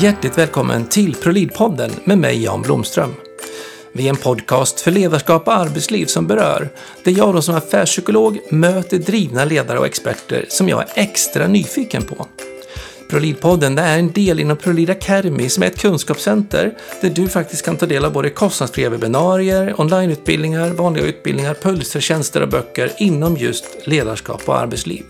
[0.00, 3.14] Hjärtligt välkommen till ProLid-podden med mig Jan Blomström.
[3.92, 6.68] Vi är en podcast för ledarskap och arbetsliv som berör,
[7.04, 12.02] där jag då som affärspsykolog möter drivna ledare och experter som jag är extra nyfiken
[12.02, 12.26] på.
[13.10, 17.76] ProLid-podden är en del inom ProLid Academy som är ett kunskapscenter där du faktiskt kan
[17.76, 23.64] ta del av både kostnadsfria webbinarier, onlineutbildningar, vanliga utbildningar, pulser, tjänster och böcker inom just
[23.84, 25.04] ledarskap och arbetsliv.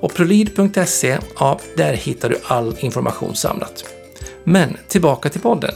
[0.00, 3.84] Och prolid.se, ja, där hittar du all information samlat.
[4.48, 5.74] Men tillbaka till podden.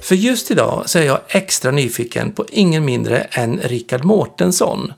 [0.00, 4.92] För just idag så är jag extra nyfiken på ingen mindre än Rickard Mårtensson,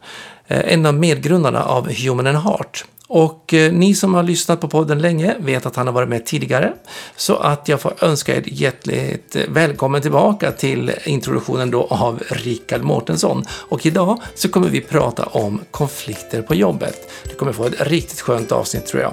[0.47, 2.85] eh, en av medgrundarna av Human and Heart.
[3.15, 6.27] Och eh, ni som har lyssnat på podden länge vet att han har varit med
[6.27, 6.73] tidigare.
[7.17, 12.83] Så att jag får önska er hjärtligt eh, välkommen tillbaka till introduktionen då av Rickard
[12.83, 13.45] Mårtensson.
[13.51, 17.11] Och idag så kommer vi prata om konflikter på jobbet.
[17.25, 19.13] Du kommer få ett riktigt skönt avsnitt tror jag.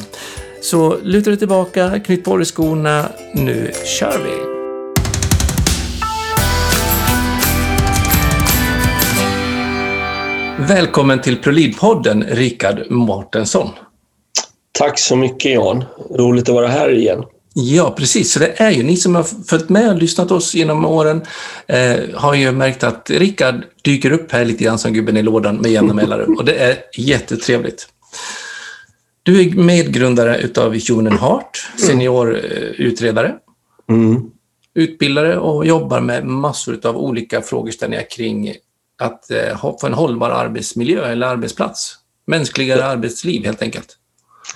[0.61, 3.05] Så luta dig tillbaka, knyt på dig skorna.
[3.33, 4.59] Nu kör vi!
[10.67, 13.69] Välkommen till Prolidpodden, Rickard Mårtensson.
[14.79, 15.83] Tack så mycket Jan.
[16.09, 17.23] Roligt att vara här igen.
[17.53, 18.31] Ja, precis.
[18.31, 21.21] Så det är ju ni som har följt med och lyssnat oss genom åren
[21.67, 25.57] eh, har ju märkt att Rickard dyker upp här lite grann som gubben i lådan
[25.57, 27.87] med jämna mellanrum och det är jättetrevligt.
[29.23, 33.35] Du är medgrundare utav Human Heart, seniorutredare,
[33.89, 34.21] mm.
[34.73, 38.53] utbildare och jobbar med massor av olika frågeställningar kring
[39.01, 41.95] att eh, få en hållbar arbetsmiljö eller arbetsplats.
[42.27, 42.85] Mänskligare ja.
[42.85, 43.98] arbetsliv helt enkelt.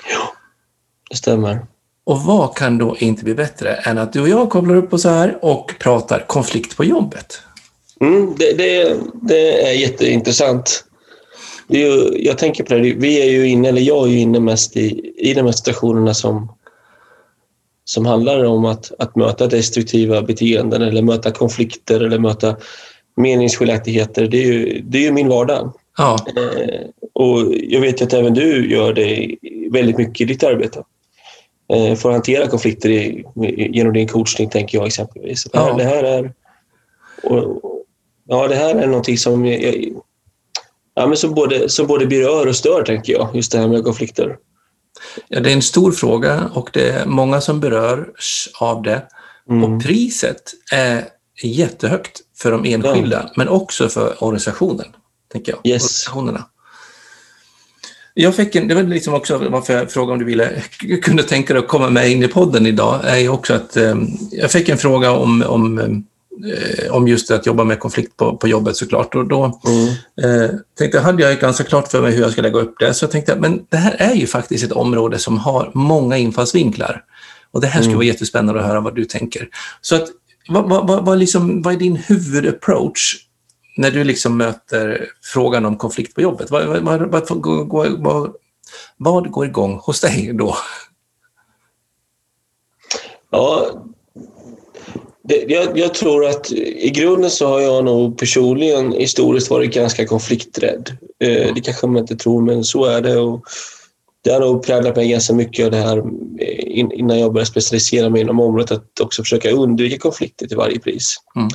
[0.10, 0.34] Ja,
[1.10, 1.66] det stämmer.
[2.06, 5.04] Och vad kan då inte bli bättre än att du och jag kopplar upp oss
[5.06, 7.42] här och pratar konflikt på jobbet?
[8.02, 10.84] Mm, det, det, det, är jätteintressant.
[11.68, 14.40] Det ju, jag tänker på det, vi är ju inne, eller jag är ju inne
[14.40, 16.52] mest i, i de här situationerna som,
[17.86, 22.56] som handlar om att, att möta destruktiva beteenden eller möta konflikter eller möta
[23.16, 24.28] meningsskiljaktigheter.
[24.28, 25.74] Det är ju, det är ju min vardag.
[25.98, 26.20] Ja.
[26.38, 26.82] Eh,
[27.14, 29.36] och jag vet att även du gör det
[29.73, 30.84] väldigt mycket i ditt arbete.
[31.73, 33.25] Eh, för att hantera konflikter i,
[33.72, 35.44] genom din coachning, tänker jag exempelvis.
[35.44, 35.75] Det här, ja.
[35.75, 36.34] det här är,
[37.23, 37.61] och,
[38.28, 39.75] ja, det här är någonting som, jag,
[40.94, 43.84] ja, men som, både, som både berör och stör, tänker jag, just det här med
[43.84, 44.38] konflikter.
[45.28, 49.01] Ja, det är en stor fråga och det är många som berörs av det.
[49.50, 49.63] Mm.
[49.63, 51.05] Och priset är
[51.44, 53.31] jättehögt för de enskilda, ja.
[53.35, 54.85] men också för organisationen.
[55.31, 55.73] Tänker jag.
[55.73, 55.84] Yes.
[55.84, 56.45] Organisationerna.
[58.13, 60.51] Jag fick en, det var liksom också varför jag frågade om du ville,
[61.01, 63.96] kunde tänka dig att komma med in i podden idag, är också att eh,
[64.31, 68.47] jag fick en fråga om, om, eh, om just att jobba med konflikt på, på
[68.47, 69.16] jobbet såklart.
[69.16, 69.88] Och då mm.
[70.22, 72.94] eh, tänkte jag, hade jag ganska klart för mig hur jag ska lägga upp det,
[72.94, 77.03] så jag tänkte men det här är ju faktiskt ett område som har många infallsvinklar.
[77.52, 77.97] Och det här skulle mm.
[77.97, 79.47] vara jättespännande att höra vad du tänker.
[79.81, 80.07] Så att,
[80.47, 83.16] vad, vad, vad, liksom, vad är din huvudapproach
[83.78, 88.35] när du liksom möter frågan om konflikt på jobbet, vad, vad, vad, vad,
[88.97, 90.56] vad går igång hos dig då?
[93.29, 93.84] Ja,
[95.23, 100.07] det, jag, jag, tror att i grunden så har jag nog personligen historiskt varit ganska
[100.07, 100.97] konflikträdd.
[101.19, 103.17] Eh, det kanske man inte tror, men så är det.
[103.17, 103.44] Och
[104.23, 105.97] det har nog präglat mig ganska mycket av det här
[106.40, 110.79] eh, innan jag började specialisera mig inom området, att också försöka undvika konflikter till varje
[110.79, 111.16] pris.
[111.35, 111.47] Mm.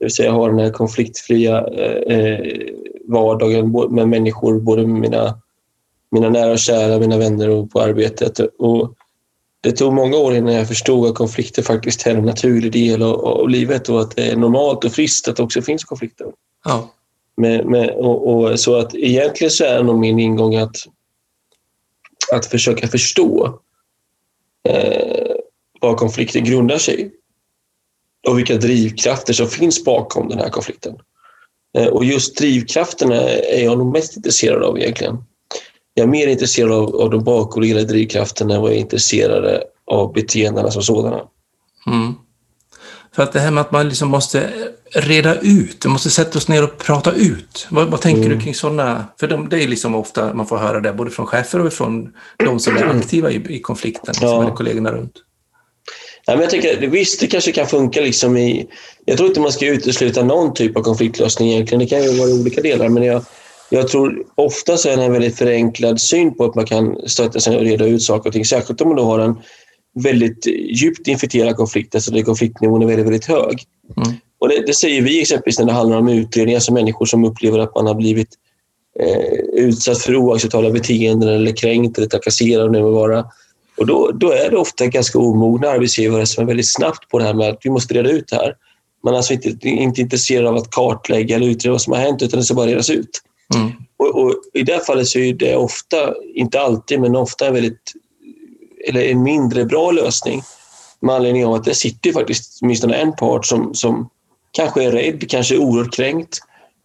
[0.00, 2.70] Det vill säga ha den här konfliktfria eh, eh
[3.04, 5.40] vardagen med människor, både mina,
[6.10, 8.38] mina nära och kära, mina vänner och på arbetet.
[8.58, 8.94] Och
[9.60, 13.24] det tog många år innan jag förstod att konflikter faktiskt är en naturlig del av,
[13.24, 16.26] av livet och att det är normalt och friskt att det också finns konflikter.
[16.64, 16.90] Ja.
[17.36, 20.76] Med, med, och, och, så att egentligen så är nog min ingång att,
[22.32, 23.60] att försöka förstå
[24.68, 25.34] eh,
[25.80, 27.10] vad konflikter grundar sig i
[28.28, 30.94] och vilka drivkrafter som finns bakom den här konflikten.
[31.78, 35.16] Eh, och just drivkrafterna är jag nog mest intresserad av egentligen.
[35.94, 40.12] Jag är mer intresserad av, av de bakomliggande drivkrafterna än vad jag är intresserad av
[40.12, 41.20] beteendena som sådana.
[41.86, 42.14] Mm.
[43.14, 44.50] För att det här med att man liksom måste
[44.94, 47.66] reda ut, man måste sätta oss ner och prata ut.
[47.70, 48.38] Vad, vad tänker mm.
[48.38, 49.04] du kring sådana?
[49.20, 52.12] För de, det är liksom ofta man får höra det, både från chefer och från
[52.36, 54.28] de som är aktiva i, i konflikten, ja.
[54.28, 55.12] som är kollegorna runt.
[56.30, 58.66] Ja, men jag tycker, visst, det kanske kan funka liksom i...
[59.04, 61.78] Jag tror inte man ska utesluta någon typ av konfliktlösning egentligen.
[61.78, 63.24] Det kan ju vara i olika delar, men jag,
[63.70, 67.40] jag tror ofta så är det en väldigt förenklad syn på att man kan stötta
[67.40, 68.44] sig och reda ut saker och ting.
[68.44, 69.34] Särskilt om man då har en
[70.02, 70.46] väldigt
[70.82, 73.62] djupt infekterad konflikt, alltså där konfliktnivån är väldigt, väldigt hög.
[73.96, 74.18] Mm.
[74.40, 77.58] Och det, det, säger vi exempelvis när det handlar om utredningar, alltså människor som upplever
[77.58, 78.28] att man har blivit
[79.00, 82.72] eh, utsatt för oacceptabla beteenden eller kränkt eller trakasserad.
[82.72, 83.24] Det vara
[83.80, 87.24] Och då, då är det ofta ganska omogna arbetsgivare som är väldigt snabbt på det
[87.24, 88.54] här med att vi måste reda ut det här.
[89.04, 92.22] Man är alltså inte, inte intresserad av att kartlägga eller utreda vad som har hänt
[92.22, 93.10] utan det ska bara redas ut.
[93.54, 93.72] Mm.
[93.96, 97.92] Och, och, I det fallet så är det ofta, inte alltid, men ofta en väldigt
[98.88, 100.42] eller en mindre bra lösning
[101.00, 104.08] med anledning av att det sitter faktiskt åtminstone en part som, som
[104.50, 106.38] kanske är rädd, kanske är oerhört kränkt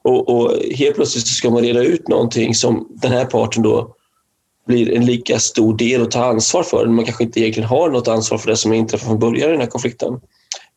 [0.03, 3.95] och, och helt plötsligt ska man reda ut någonting som den här parten då
[4.67, 6.85] blir en lika stor del att ta ansvar för.
[6.85, 9.61] Man kanske inte egentligen har något ansvar för det som inträffat från början i den
[9.61, 10.19] här konflikten.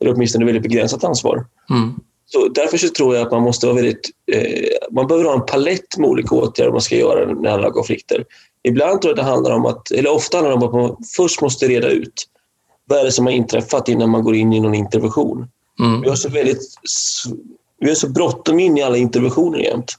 [0.00, 1.46] Eller åtminstone väldigt begränsat ansvar.
[1.70, 1.94] Mm.
[2.26, 4.10] Så därför så tror jag att man måste vara väldigt...
[4.32, 8.24] Eh, man behöver ha en palett med olika åtgärder man ska göra när om konflikter.
[8.62, 11.40] Ibland tror jag det handlar om att, eller ofta handlar det om att man först
[11.40, 12.24] måste reda ut
[12.84, 15.48] vad är det som har inträffat innan man går in i någon intervention.
[15.80, 16.00] Mm.
[16.00, 16.62] Vi har så väldigt
[17.80, 19.92] vi har så bråttom in i alla interventioner jämt.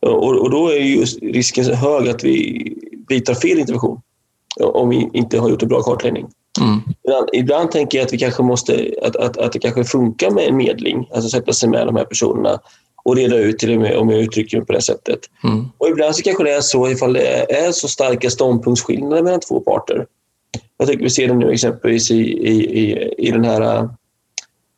[0.00, 2.76] Och, och då är ju risken hög att vi
[3.08, 4.00] vidtar fel intervention
[4.60, 6.26] om vi inte har gjort en bra kartläggning.
[6.60, 6.80] Mm.
[7.04, 10.48] Ibland, ibland, tänker jag att, vi kanske måste, att, att, att det kanske funkar med
[10.48, 12.60] en medling, alltså sätta sig med de här personerna
[13.04, 15.18] och reda ut till och med om jag uttrycker mig på det sättet.
[15.44, 15.64] Mm.
[15.78, 19.60] Och ibland så kanske det är så ifall det är så starka ståndpunktsskillnader mellan två
[19.60, 20.06] parter.
[20.78, 23.88] Jag tycker vi ser det nu exempelvis i, i, i, i den här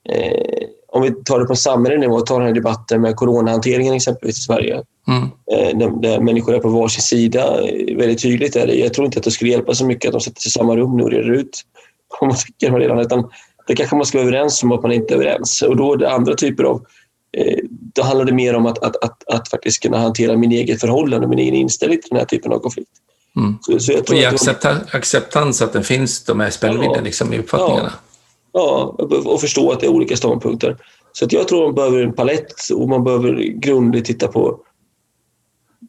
[0.09, 4.39] eh, om vi tar det på samhällelig nivå, tar den här debatten med coronahanteringen exempelvis
[4.39, 4.83] i Sverige.
[5.09, 5.23] Mm.
[5.23, 7.69] Eh, där, där, människor är på varsin sida.
[7.69, 8.75] Eh, väldigt tydligt är det.
[8.75, 10.77] Jag tror inte att det skulle hjälpa så mycket att de sätter sig i samma
[10.77, 11.63] rum nu och reder ut
[12.21, 12.99] vad man tycker redan.
[12.99, 13.31] Utan
[13.67, 15.63] det kanske man ska vara överens om att man inte är överens.
[15.63, 16.85] Och då är det andra typer av...
[17.33, 20.81] Eh, då handlar det mer om att, att, att, att faktiskt kunna hantera min eget
[20.81, 22.91] förhållande och min egen inställning till den här typen av konflikt.
[23.37, 23.59] Mm.
[23.61, 27.93] Så, så och accepta, acceptans att det finns de här spännvidderna ja, liksom, i uppfattningarna.
[27.95, 28.09] Ja.
[28.53, 30.77] Ja, och förstå att det är olika ståndpunkter.
[31.13, 34.61] Så att jag tror man behöver en palett och man behöver grundligt titta på,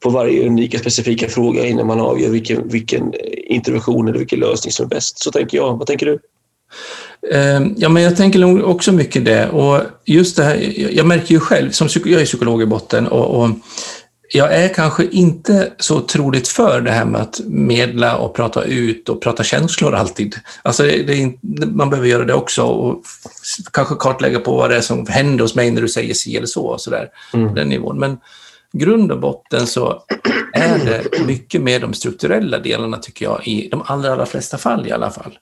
[0.04, 3.14] på varje unika specifika fråga innan man avgör vilken, vilken
[3.48, 5.24] intervention eller vilken lösning som är bäst.
[5.24, 5.78] Så tänker jag.
[5.78, 6.20] Vad tänker du?
[7.32, 9.50] Ehm, ja, men jag tänker nog också mycket det.
[9.50, 13.42] Och just det här, jag märker ju själv, som jag är psykolog i botten, och,
[13.42, 13.50] och
[14.32, 19.10] jag är kanske inte så otroligt för det här med att medla och prata ut
[19.10, 20.36] och prata känslor alltid.
[20.62, 21.34] Alltså det, är,
[21.66, 23.04] man behöver göra det också och
[23.74, 26.48] kanske kartlägga på vad det är som händer hos mig när du säger si eller
[26.48, 26.66] så.
[26.66, 27.56] Och så där, mm.
[27.56, 28.00] den nivån.
[28.00, 28.18] Men
[28.74, 30.04] grund och botten så
[30.54, 34.88] är det mycket med de strukturella delarna tycker jag, i de allra, allra flesta fall
[34.88, 35.40] i alla fall.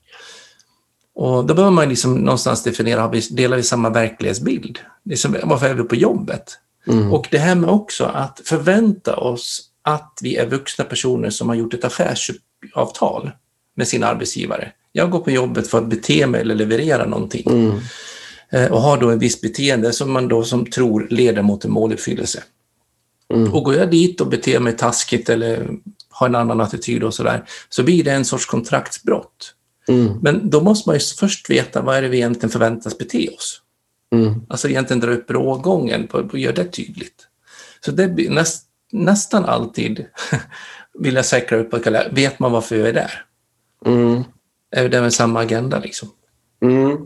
[1.16, 4.80] Och då behöver man liksom någonstans definiera, delar vi samma verklighetsbild?
[5.06, 6.60] Liksom, varför är vi på jobbet?
[6.88, 7.14] Mm.
[7.14, 11.56] Och det här med också att förvänta oss att vi är vuxna personer som har
[11.56, 13.32] gjort ett affärsavtal
[13.76, 14.72] med sin arbetsgivare.
[14.92, 17.80] Jag går på jobbet för att bete mig eller leverera någonting mm.
[18.50, 21.72] Eh, och har då ett visst beteende som man då som tror leder mot en
[21.72, 22.44] måluppfyllelse.
[23.34, 23.54] Mm.
[23.54, 25.70] Och går jag dit och beter mig taskigt eller
[26.10, 29.54] har en annan attityd och sådär, så blir det en sorts kontraktsbrott.
[29.88, 30.20] Mm.
[30.22, 33.62] Men då måste man ju först veta vad är det vi egentligen förväntas bete oss.
[34.16, 34.42] Mm.
[34.50, 37.28] Alltså egentligen dra upp rågången och göra det tydligt.
[37.86, 40.06] Så det blir näst, nästan alltid
[41.00, 43.26] vill jag säkra upp att vet man varför jag är där?
[43.86, 44.24] Mm.
[44.72, 46.10] Är det med samma agenda liksom?
[46.62, 46.98] Mm.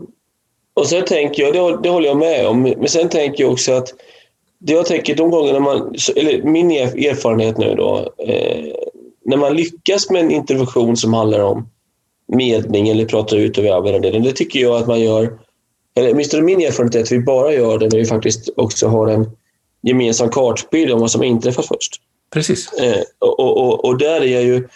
[0.74, 3.72] Och sen tänker jag, det, det håller jag med om, men sen tänker jag också
[3.72, 3.94] att
[4.62, 8.64] det jag tänker de gångerna man, eller min erfarenhet nu då, eh,
[9.24, 11.68] när man lyckas med en intervention som handlar om
[12.28, 15.38] medling eller pratar ut över övervärderingen, det tycker jag att man gör
[15.94, 19.06] eller åtminstone min erfarenhet är att vi bara gör det när vi faktiskt också har
[19.08, 19.30] en
[19.82, 22.00] gemensam kartbild om vad som inträffat först.
[22.32, 22.72] Precis.
[22.72, 24.68] Eh, och, och, och, där är ju...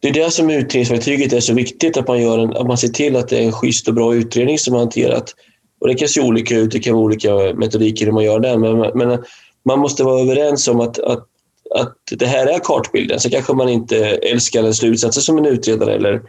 [0.00, 2.88] Det är det som utredningsverktyget är så viktigt, att man, gör en, att man ser
[2.88, 5.34] till att det är en schysst och bra utredning som har hanterat.
[5.80, 8.58] Och det kan se olika ut, det kan vara olika metodiker hur man gör det,
[8.58, 9.18] men, men
[9.64, 11.26] man måste vara överens om att, att,
[11.74, 13.20] att det här är kartbilden.
[13.20, 16.22] Så kanske man inte älskar den slutsatsen som en utredare eller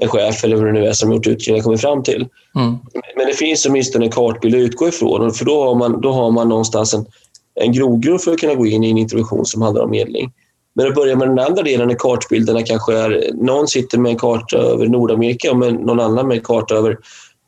[0.00, 2.28] en chef eller vad det nu är som gjort utredningen kommit fram till.
[2.56, 2.76] Mm.
[3.16, 6.30] Men det finns åtminstone en kartbild att utgå ifrån för då har man, då har
[6.30, 7.06] man någonstans en,
[7.54, 10.32] en grogrund för att kunna gå in i en intervention som handlar om medling.
[10.74, 13.30] Men att börja med den andra delen när kartbilderna kanske är...
[13.34, 16.98] Någon sitter med en karta över Nordamerika och någon annan med en karta över,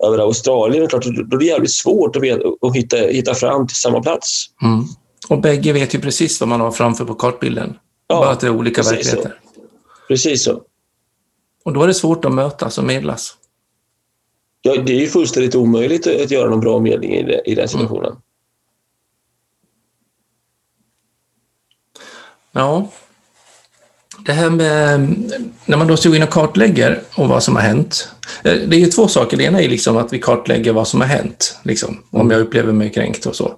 [0.04, 0.84] över Australien.
[0.84, 4.02] Är klart, då är det jävligt svårt att, veta, att hitta, hitta fram till samma
[4.02, 4.46] plats.
[4.62, 4.84] Mm.
[5.28, 7.78] Och bägge vet ju precis vad man har framför på kartbilden.
[8.06, 9.40] Ja, Bara att det är olika precis verkligheter.
[9.54, 9.60] Så.
[10.08, 10.62] Precis så.
[11.64, 13.34] Och då är det svårt att mötas och medlas.
[14.62, 17.68] Ja, det är ju fullständigt omöjligt att göra någon bra medling i, det, i den
[17.68, 18.10] situationen.
[18.10, 18.18] Mm.
[22.52, 22.88] Ja.
[24.26, 25.00] Det här med
[25.64, 28.08] när man då ska gå in och kartlägger och vad som har hänt.
[28.44, 29.36] Eh, det är ju två saker.
[29.36, 32.32] Det ena är liksom att vi kartlägger vad som har hänt, liksom, om mm.
[32.32, 33.54] jag upplever mig kränkt och så.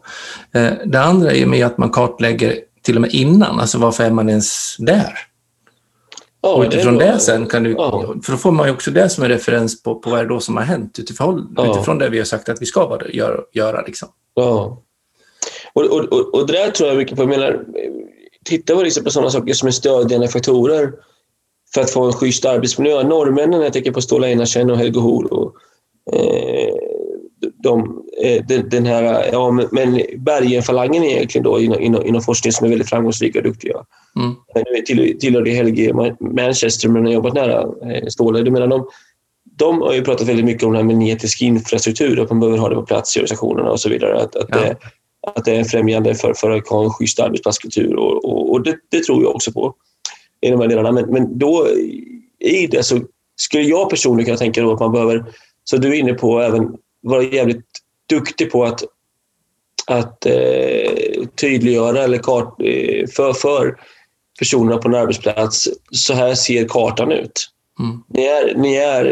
[0.54, 4.10] Eh, det andra är med att man kartlägger till och med innan, alltså varför är
[4.10, 5.12] man ens där?
[6.42, 8.14] Ja, och utifrån det, det sen kan du, ja.
[8.24, 10.28] för då får man ju också det som en referens på, på vad det är
[10.28, 11.70] då som har hänt utifrån, ja.
[11.70, 13.40] utifrån det vi har sagt att vi ska göra.
[13.52, 14.08] göra liksom.
[14.34, 14.82] Ja.
[15.72, 17.22] Och, och, och, och det där tror jag mycket på.
[17.22, 17.64] Jag menar,
[18.48, 20.92] tittar man liksom på sådana saker som är stödjande faktorer
[21.74, 23.02] för att få en schysst arbetsmiljö.
[23.02, 25.54] Norrmännen, jag tänker på Ståle Einarsen och Helge Hor och
[26.14, 26.74] eh,
[27.62, 32.52] de, eh, den, den, här, ja, men Bergenfalangen är egentligen då inom, inom, inom forskning
[32.52, 33.84] som är väldigt framgångsrika och duktiga.
[34.16, 34.34] Mm.
[34.54, 37.60] Nu till, tillhörde Helge Manchester men har jobbat nära
[37.92, 38.42] eh, Ståle.
[38.42, 38.88] Du menar, de,
[39.58, 42.58] de har ju pratat väldigt mycket om det här med genetisk infrastruktur, att man behöver
[42.58, 44.22] ha det på plats i organisationerna och så vidare.
[44.22, 44.56] Att, att, ja.
[44.56, 44.76] det,
[45.36, 48.76] att det är främjande för, för att ha en schysst arbetsplatskultur och, och, och det,
[48.88, 49.74] det, tror jag också på
[50.40, 50.92] i de här delarna.
[50.92, 51.68] Men, men då
[52.38, 53.00] i det så
[53.36, 55.24] skulle jag personligen kunna tänka då att man behöver,
[55.64, 57.66] så du är inne på, även vara jävligt
[58.08, 58.82] duktig på att,
[59.86, 63.80] att eh, tydliggöra eller kart, eh, för, för
[64.38, 65.68] personerna på en arbetsplats.
[65.90, 67.50] Så här ser kartan ut.
[67.80, 68.02] Mm.
[68.08, 69.04] Ni är, ni är,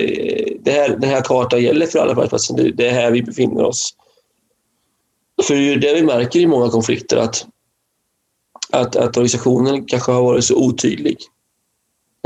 [0.61, 2.73] det här, den här kartan gäller för alla på arbetsplatsen.
[2.77, 3.95] Det är här vi befinner oss.
[5.47, 7.47] För det vi märker i många konflikter att,
[8.73, 11.17] att, att organisationen kanske har varit så otydlig.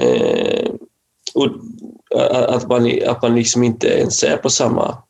[0.03, 0.71] Eh,
[1.35, 1.47] och
[2.49, 5.03] att man, att man liksom inte ens är på samma...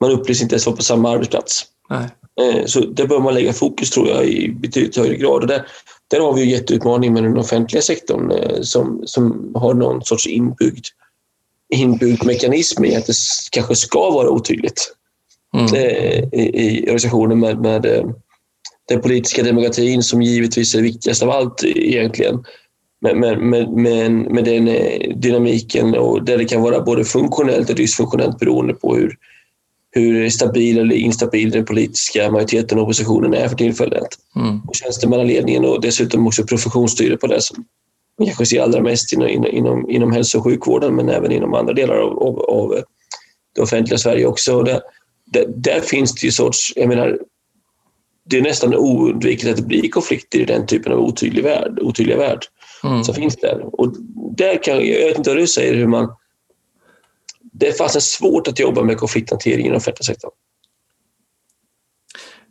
[0.00, 1.66] Man upplevs inte ens vara på samma arbetsplats.
[1.90, 2.08] Nej.
[2.40, 5.42] Eh, så där bör man lägga fokus tror jag i betydligt högre grad.
[5.42, 5.66] Och där,
[6.08, 10.26] där har vi ju jätteutmaning med den offentliga sektorn eh, som, som har någon sorts
[10.26, 10.86] inbyggd,
[11.74, 13.14] inbyggd mekanism i att det
[13.50, 14.94] kanske ska vara otydligt
[15.56, 15.74] mm.
[15.74, 18.12] Eh, i, i organisationen med, med
[18.88, 22.44] den politiska demokratin som givetvis är viktigast av allt egentligen.
[23.00, 24.64] Med, med, med, med, den
[25.20, 29.16] dynamiken och där det kan vara både funktionellt och dysfunktionellt beroende på hur,
[29.90, 34.08] hur stabil eller instabil den politiska majoriteten och oppositionen är för tillfället.
[34.36, 34.60] Mm.
[34.60, 37.64] Och tjänstemannaledningen och dessutom också professionsstyre på det som
[38.18, 41.72] man kanske ser allra mest inom, inom, inom hälso och sjukvården men även inom andra
[41.72, 42.82] delar av, av, av
[43.54, 44.56] det offentliga Sverige också.
[44.56, 44.80] Och det,
[45.32, 47.18] det, där finns det ju sorts, jag menar,
[48.24, 52.16] det är nästan oundvikligt att det blir konflikter i den typen av otydlig värld, otydliga
[52.16, 52.44] värld
[52.84, 53.04] mm.
[53.04, 53.80] som finns där.
[53.80, 53.94] Och
[54.36, 56.08] där kan, jag vet inte vad du säger, hur man
[57.52, 60.30] det är fastän svårt att jobba med konflikthantering i den offentliga sektorn.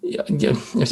[0.02, 0.52] Ja, ja,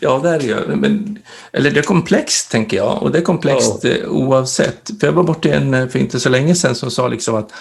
[0.00, 0.76] ja, det är det ju.
[0.76, 1.18] Men,
[1.52, 3.02] eller det är komplext, tänker jag.
[3.02, 3.90] Och det är komplext ja.
[3.90, 4.90] Eh, oavsett.
[5.00, 7.52] För jag var borta en eh, för inte så länge sedan som sa liksom att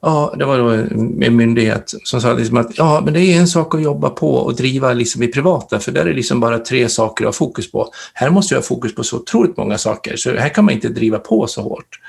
[0.00, 3.48] Ja, det var då en myndighet som sa liksom att ja, men det är en
[3.48, 6.58] sak att jobba på och driva liksom i privata, för där är det liksom bara
[6.58, 7.90] tre saker att ha fokus på.
[8.14, 10.88] Här måste jag ha fokus på så otroligt många saker, så här kan man inte
[10.88, 12.00] driva på så hårt.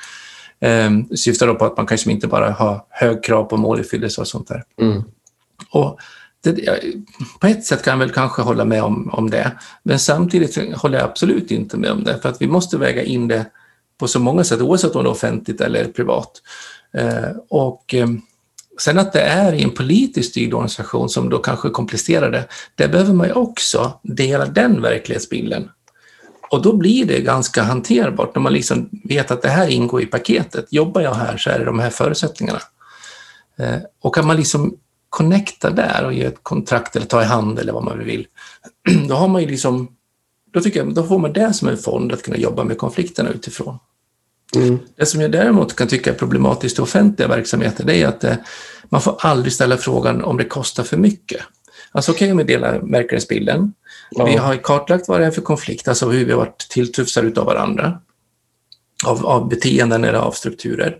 [0.59, 4.27] Eh, syftar då på att man kanske inte bara har hög krav på måluppfyllelse och
[4.27, 4.63] sånt där.
[4.81, 5.03] Mm.
[5.69, 5.99] Och
[6.43, 6.79] det,
[7.39, 9.51] på ett sätt kan jag väl kanske hålla med om, om det,
[9.83, 13.27] men samtidigt håller jag absolut inte med om det, för att vi måste väga in
[13.27, 13.45] det
[13.97, 16.41] på så många sätt, oavsett om det är offentligt eller privat.
[16.97, 18.07] Eh, och eh,
[18.79, 22.87] sen att det är i en politiskt styrd organisation som då kanske komplicerar det, där
[22.87, 25.69] behöver man ju också dela den verklighetsbilden.
[26.51, 30.05] Och då blir det ganska hanterbart när man liksom vet att det här ingår i
[30.05, 30.65] paketet.
[30.69, 32.61] Jobbar jag här så är det de här förutsättningarna.
[33.57, 34.77] Eh, och kan man liksom
[35.09, 38.27] connecta där och ge ett kontrakt eller ta i hand eller vad man vill,
[39.07, 39.95] då har man ju liksom,
[40.53, 43.29] då tycker jag, då får man det som en fond att kunna jobba med konflikterna
[43.29, 43.79] utifrån.
[44.55, 44.79] Mm.
[44.95, 48.35] Det som jag däremot kan tycka är problematiskt i offentliga verksamheter, det är att eh,
[48.89, 51.41] man får aldrig ställa frågan om det kostar för mycket.
[51.91, 53.73] Alltså okej okay, om vi delar märkesbilden,
[54.11, 54.25] Ja.
[54.25, 57.45] Vi har kartlagt vad det är för konflikt, alltså hur vi har varit tilltufsade av
[57.45, 57.99] varandra,
[59.05, 60.97] av, av beteenden eller av strukturer.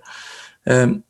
[0.66, 1.02] Ehm,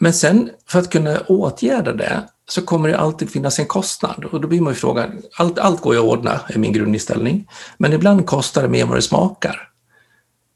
[0.00, 4.40] men sen för att kunna åtgärda det så kommer det alltid finnas en kostnad och
[4.40, 7.48] då blir man ju frågan, allt, allt går ju att ordna, är min grundinställning,
[7.78, 9.68] men ibland kostar det mer än vad det smakar.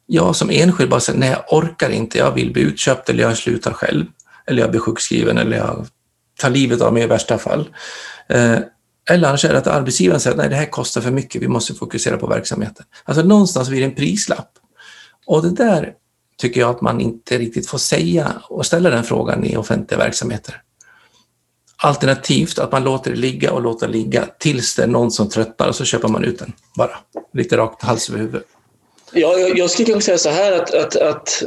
[0.07, 3.39] Jag som enskild bara säger, nej jag orkar inte, jag vill bli utköpt eller jag
[3.39, 4.07] slutar själv,
[4.47, 5.87] eller jag blir sjukskriven eller jag
[6.39, 7.69] tar livet av mig i värsta fall.
[8.29, 8.59] Eh,
[9.11, 11.49] eller annars är det att arbetsgivaren säger att nej, det här kostar för mycket, vi
[11.49, 12.87] måste fokusera på verksamheten.
[13.05, 14.51] Alltså någonstans blir det en prislapp.
[15.27, 15.93] Och det där
[16.39, 20.63] tycker jag att man inte riktigt får säga och ställa den frågan i offentliga verksamheter.
[21.77, 25.29] Alternativt att man låter det ligga och låter det ligga tills det är någon som
[25.29, 26.99] tröttnar och så köper man ut den bara.
[27.33, 28.43] Lite rakt hals över huvud.
[29.15, 31.43] Ja, jag, jag skulle kanske säga så här att, att, att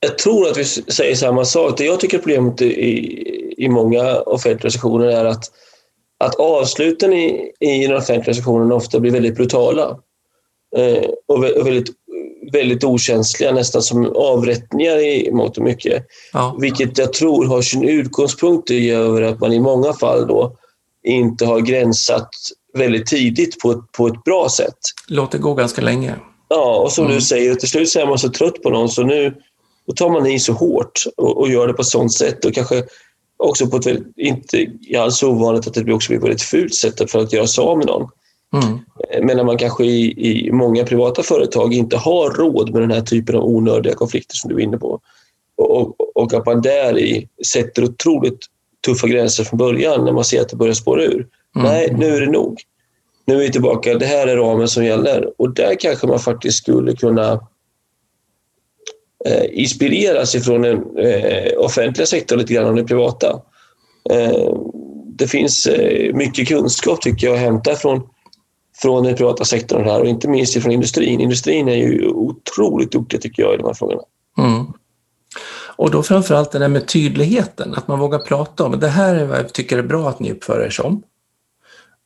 [0.00, 1.78] jag tror att vi säger samma sak.
[1.78, 5.50] Det jag tycker är problemet i, i många offentliga organisationer är att
[6.24, 9.98] att avsluten i, i den offentliga organisationen ofta blir väldigt brutala
[10.76, 11.88] eh, och väldigt,
[12.52, 16.06] väldigt okänsliga, nästan som avrättningar i mångt och mycket.
[16.32, 16.56] Ja.
[16.60, 20.56] Vilket jag tror har sin utgångspunkt i över att man i många fall då
[21.02, 22.28] inte har gränsat
[22.74, 24.78] väldigt tidigt på ett, på ett bra sätt.
[25.08, 26.14] Låt det gå ganska länge.
[26.54, 27.16] Ja, och som mm.
[27.16, 29.34] du säger, till slut så är man så trött på någon så nu
[29.86, 32.54] då tar man i så hårt och, och gör det på ett sånt sätt och
[32.54, 32.84] kanske
[33.36, 34.66] också på ett väldigt, inte
[34.98, 37.62] alls ovanligt att det blir också blir på ett fult sätt för att göra sig
[37.62, 38.08] av med någon.
[38.62, 38.78] Mm.
[39.26, 43.00] Men när man kanske i, i många privata företag inte har råd med den här
[43.00, 45.00] typen av onödiga konflikter som du är inne på.
[45.56, 48.38] Och, och att man där i sätter otroligt
[48.84, 51.26] tuffa gränser från början när man ser att det börjar spåra ur.
[51.56, 51.68] Mm.
[51.68, 52.60] Nej, nu är det nog.
[53.24, 53.94] Nu är vi tillbaka.
[53.94, 55.32] Det här är ramen som gäller.
[55.38, 57.32] Och där kanske man faktiskt skulle kunna
[59.26, 63.42] eh, inspireras ifrån den eh, offentliga sektorn lite grann och den privata.
[64.10, 64.54] Eh,
[65.06, 68.02] det finns eh, mycket kunskap tycker jag att hämta från,
[68.82, 71.20] från den privata sektorn här och inte minst från industrin.
[71.20, 74.02] Industrin är ju otroligt duktig tycker jag i de här frågorna.
[74.38, 74.66] Mm.
[75.76, 79.24] Och då framförallt det där med tydligheten, att man vågar prata om det här är
[79.24, 81.02] vad jag tycker är bra att ni uppför er som.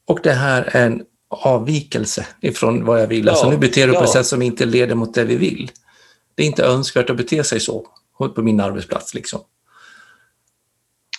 [0.07, 3.29] Och det här är en avvikelse ifrån vad jag vill.
[3.29, 3.99] Alltså, ja, alltså nu beter du ja.
[3.99, 5.71] på ett sätt som inte leder mot det vi vill.
[6.35, 7.87] Det är inte önskvärt att bete sig så
[8.19, 9.15] på min arbetsplats.
[9.15, 9.41] Liksom.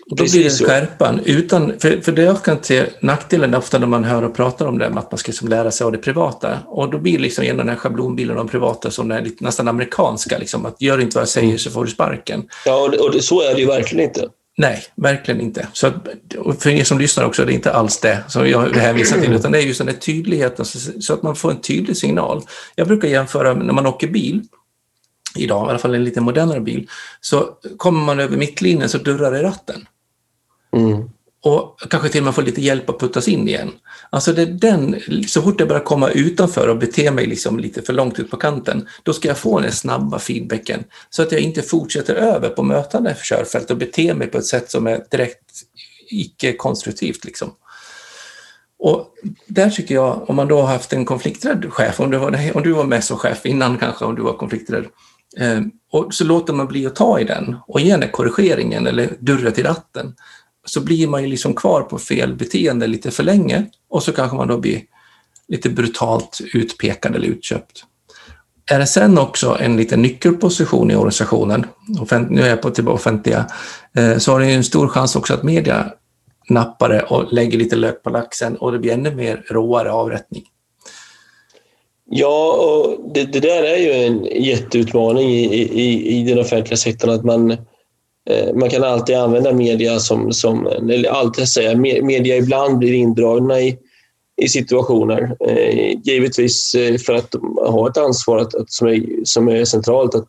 [0.10, 1.20] Och då Precis blir det skärpan.
[1.26, 4.78] Utan, för, för det jag kan se nackdelen ofta när man hör och pratar om
[4.78, 6.60] det, att man ska liksom lära sig av det privata.
[6.68, 10.38] Och då blir liksom den här schablonbilden av privata som är lite, nästan amerikanska.
[10.38, 12.50] Liksom, att gör inte vad jag säger så får du sparken.
[12.66, 14.30] Ja, och, det, och det, så är det ju verkligen inte.
[14.58, 15.68] Nej, verkligen inte.
[15.74, 15.92] Så
[16.60, 19.52] för er som lyssnar också, det är inte alls det som jag hänvisar till, utan
[19.52, 20.66] det är just den här tydligheten,
[21.00, 22.42] så att man får en tydlig signal.
[22.76, 24.44] Jag brukar jämföra när man åker bil,
[25.36, 26.90] idag, i alla fall en lite modernare bil,
[27.22, 29.88] så kommer man över mittlinjen så durrar det i ratten.
[30.74, 31.10] Mm.
[31.46, 33.72] Och kanske till och med få lite hjälp att puttas in igen.
[34.10, 37.82] Alltså det är den, så fort jag börjar komma utanför och bete mig liksom lite
[37.82, 41.42] för långt ut på kanten, då ska jag få den snabba feedbacken så att jag
[41.42, 45.40] inte fortsätter över på mötande körfält och beter mig på ett sätt som är direkt
[46.10, 47.26] icke-konstruktivt.
[47.26, 47.52] Liksom.
[48.80, 49.08] Och
[49.48, 52.64] där tycker jag, om man då har haft en konflikträdd chef, om du var, om
[52.64, 54.86] du var med som chef innan kanske, om du var konflikträdd,
[55.38, 55.62] eh,
[55.92, 59.52] och så låter man bli att ta i den och ge den korrigeringen eller durra
[59.52, 60.14] till ratten
[60.66, 64.38] så blir man ju liksom kvar på fel beteende lite för länge och så kanske
[64.38, 64.82] man då blir
[65.48, 67.84] lite brutalt utpekad eller utköpt.
[68.72, 71.66] Är det sen också en liten nyckelposition i organisationen,
[72.30, 73.46] nu är jag på typ offentliga,
[73.96, 75.92] eh, så har det ju en stor chans också att media
[76.50, 80.44] nappar det och lägger lite lök på laxen och det blir ännu mer råare avrättning.
[82.10, 87.10] Ja, och det, det där är ju en jätteutmaning i, i, i den offentliga sektorn
[87.10, 87.58] att man Eh,
[88.56, 93.78] man kan alltid använda media som, som eller alltid säga, media ibland blir indragna i,
[94.42, 95.36] i situationer.
[95.40, 99.66] Eh, givetvis eh, för att de har ett ansvar att, att, som, är, som är
[99.66, 100.28] centralt att,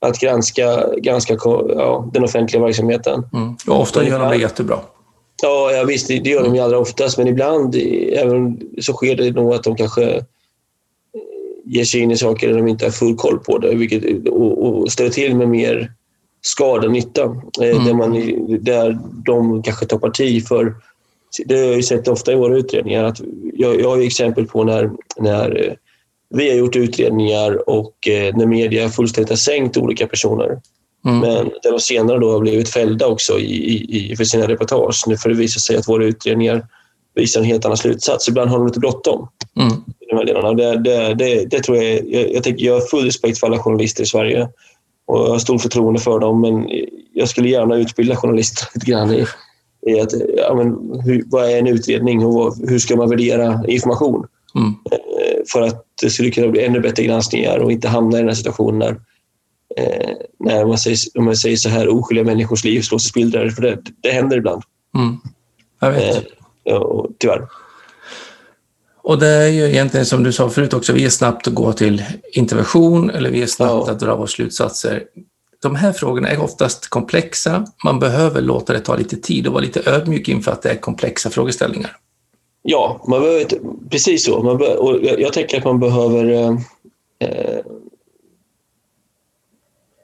[0.00, 3.26] att granska, granska ja, den offentliga verksamheten.
[3.32, 3.56] Mm.
[3.66, 4.78] Och ofta gör de det jättebra.
[5.42, 7.76] Ja, ja visst, det gör de ju allra oftast, men ibland
[8.12, 10.24] även så sker det nog att de kanske
[11.64, 14.66] ger sig in i saker där de inte har full koll på det vilket, och,
[14.66, 15.92] och ställer till med mer
[16.46, 17.22] skada-nytta.
[17.62, 17.84] Eh, mm.
[17.84, 18.12] Där, man,
[18.64, 20.74] där de kanske tar parti för...
[21.44, 23.04] Det har jag sett ofta i våra utredningar.
[23.04, 23.20] Att
[23.54, 25.72] jag, jag har exempel på när, när eh,
[26.30, 30.60] vi har gjort utredningar och eh, när media fullständigt har sänkt olika personer.
[31.04, 31.18] Mm.
[31.18, 35.04] Men där de senare då har blivit fällda också i, i, för sina reportage.
[35.06, 36.66] Nu får det visa sig att våra utredningar
[37.14, 38.28] visar en helt annan slutsats.
[38.28, 39.28] Ibland har de lite bråttom.
[39.60, 39.72] Mm.
[40.56, 44.02] Det, det, det, det, tror jag, jag, jag, jag har full respekt för alla journalister
[44.02, 44.48] i Sverige
[45.06, 46.68] och jag har stort förtroende för dem, men
[47.12, 49.26] jag skulle gärna utbilda journalister lite grann i,
[49.86, 54.26] i att, ja, men, hur, vad är en utredning och hur ska man värdera information?
[54.54, 54.68] Mm.
[54.68, 58.28] Eh, för att det skulle kunna bli ännu bättre granskningar och inte hamna i den
[58.28, 58.90] här situationen när,
[59.76, 63.48] eh, när man säger, om man säger så här, oskyldiga människors liv slås i spillror.
[63.48, 64.62] För det, det händer ibland.
[64.94, 65.16] Mm.
[65.80, 66.16] Jag vet.
[66.16, 66.22] Eh,
[66.64, 67.48] ja, tyvärr.
[69.04, 71.72] Och det är ju egentligen som du sa förut också, vi är snabbt att gå
[71.72, 73.92] till intervention eller vi är snabbt ja.
[73.92, 75.04] att dra våra slutsatser.
[75.62, 77.66] De här frågorna är oftast komplexa.
[77.84, 80.76] Man behöver låta det ta lite tid och vara lite ödmjuk inför att det är
[80.76, 81.96] komplexa frågeställningar.
[82.62, 83.46] Ja, man behöver,
[83.90, 84.42] precis så.
[84.42, 86.24] Man behöver, och jag, jag tänker att man behöver...
[86.24, 86.48] Eh,
[87.18, 87.60] eh,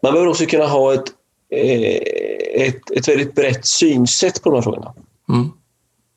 [0.02, 1.08] man behöver också kunna ha ett,
[1.50, 1.96] eh,
[2.66, 4.94] ett, ett väldigt brett synsätt på de här frågorna.
[5.28, 5.50] Mm.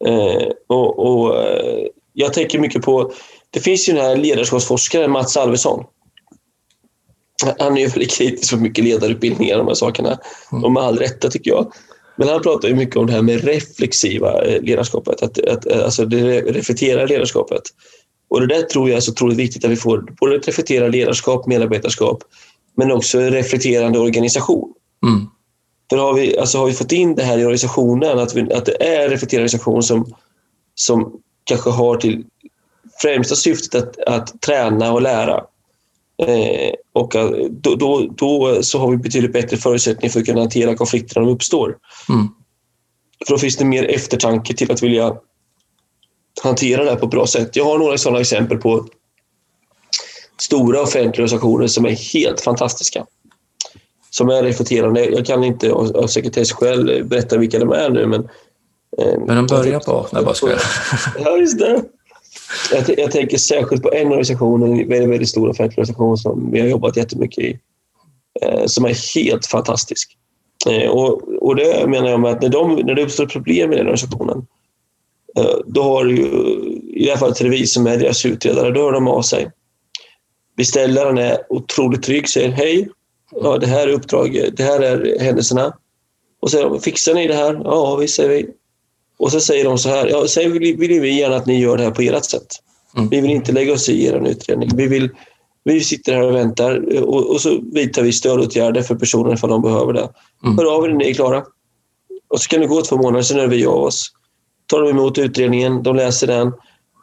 [0.06, 3.12] Eh, och, och eh, jag tänker mycket på...
[3.50, 5.86] Det finns ju den här ledarskapsforskaren Mats Alvesson.
[7.60, 10.20] Han är ju väldigt kritisk mot mycket ledarutbildningar de här sakerna.
[10.52, 10.64] Mm.
[10.64, 11.74] Och med all rätta tycker jag.
[12.16, 15.24] Men han pratar ju mycket om det här med reflexiva eh, ledarskapet.
[15.24, 17.62] Att, att, eh, alltså det reflekterar ledarskapet.
[18.30, 20.88] Och det där tror jag är så otroligt viktigt att vi får både ett reflektera
[20.88, 22.24] ledarskap, medarbetarskap,
[22.78, 24.74] men också en reflekterande organisation.
[25.06, 25.28] Mm.
[25.90, 28.66] För har vi, alltså har vi fått in det här i organisationen, att, vi, att
[28.66, 30.16] det är en reflekterande organisation som,
[30.76, 32.24] som kanske har till
[33.02, 35.44] främsta syftet att, att träna och lära.
[36.18, 37.14] Eh, och
[37.50, 41.28] då, då, då, så har vi betydligt bättre förutsättningar för att kunna hantera konflikter när
[41.28, 41.78] de uppstår.
[42.10, 42.28] Mm.
[43.28, 45.16] För då finns det mer eftertanke till att vilja
[46.44, 47.56] hantera det här på ett bra sätt.
[47.56, 48.88] Jag har några sådana exempel på
[50.38, 53.06] stora offentliga organisationer som är helt fantastiska.
[54.10, 55.06] Som är reflekterande.
[55.06, 58.30] Jag kan inte av sekretesskäl berätta vilka de är nu, men...
[58.98, 60.08] Men de börjar på...
[60.12, 60.62] Nej, bara skojar.
[61.24, 61.84] Ja, just det.
[62.72, 66.60] Jag, jag, tänker särskilt på en organisation, en väldigt, väldigt stor offentlig organisation som vi
[66.60, 67.60] har jobbat jättemycket i,
[68.42, 70.18] eh, som är helt fantastisk.
[70.70, 73.76] Eh, och, och det menar jag med att när, de, när det uppstår problem i
[73.76, 74.46] den organisationen,
[75.38, 76.26] eh, då har ju,
[76.94, 79.52] i det här fallet revisor med deras utredare, då hör de av sig.
[80.58, 82.90] Beställaren är otroligt trygg, säger hej,
[83.32, 85.78] ja, det här är uppdraget, det här är händelserna.
[86.42, 87.62] Och säger de, fixar ni det här?
[87.64, 88.48] Ja, visst säger vi.
[89.24, 91.78] Och så säger de så här, ja, sen vill, vill vi gärna att ni gör
[91.78, 92.48] det här på ert sätt.
[92.98, 93.10] Mm.
[93.10, 94.70] Vi vill inte lägga oss i er utredning.
[94.76, 95.10] Vi, vill,
[95.64, 99.62] vi sitter här och väntar och, och så vidtar vi stödåtgärder för personer ifall de
[99.62, 100.10] behöver det.
[100.46, 100.58] Mm.
[100.58, 101.44] Hör av er när ni är klara.
[102.30, 104.12] Och så kan det gå två månader, sen är vi av oss.
[104.68, 106.54] Tar de emot utredningen, de läser den.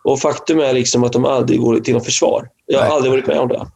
[0.04, 2.48] Och faktum är liksom att de aldrig går till något försvar.
[2.66, 2.96] Jag har Nej.
[2.96, 3.66] aldrig varit med om det.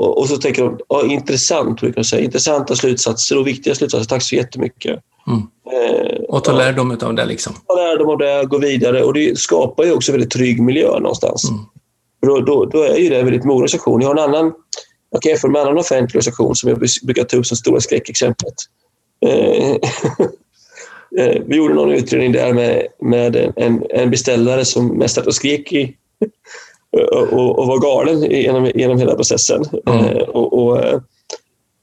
[0.00, 2.24] Och, och så tänker de, ja, intressant, brukar säga.
[2.24, 4.08] Intressanta slutsatser och viktiga slutsatser.
[4.08, 5.00] Tack så jättemycket.
[5.26, 5.42] Mm.
[5.72, 7.24] Eh, och ta lärdom av det.
[7.24, 7.54] Liksom.
[7.66, 9.02] Ta lärdom av det, gå vidare.
[9.02, 11.50] Och det skapar ju också en väldigt trygg miljö någonstans.
[11.50, 11.62] Mm.
[12.22, 14.00] Då, då, då, är ju det en väldigt mogen organisation.
[14.00, 14.52] Jag har en annan,
[15.10, 17.80] jag kan jämföra med en annan offentlig organisation som jag brukar ta upp som stora
[17.80, 18.54] skräckexemplet.
[19.26, 19.70] Eh,
[21.18, 25.72] eh, vi gjorde någon utredning där med, med en, en beställare som mest och skrek
[25.72, 25.96] i,
[26.92, 29.64] och, och, var galen genom, genom hela processen.
[29.86, 30.04] Mm.
[30.04, 30.78] Eh, och, och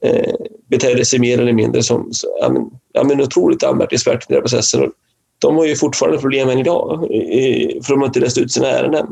[0.04, 0.34] eh,
[0.70, 4.42] betedde sig mer eller mindre som ja, men, ja, men otroligt anmärkningsvärt i den här
[4.42, 4.84] processen.
[4.84, 4.90] Och
[5.40, 7.00] de har ju fortfarande problem än idag,
[7.86, 9.06] för de har inte läst ut sina ärenden.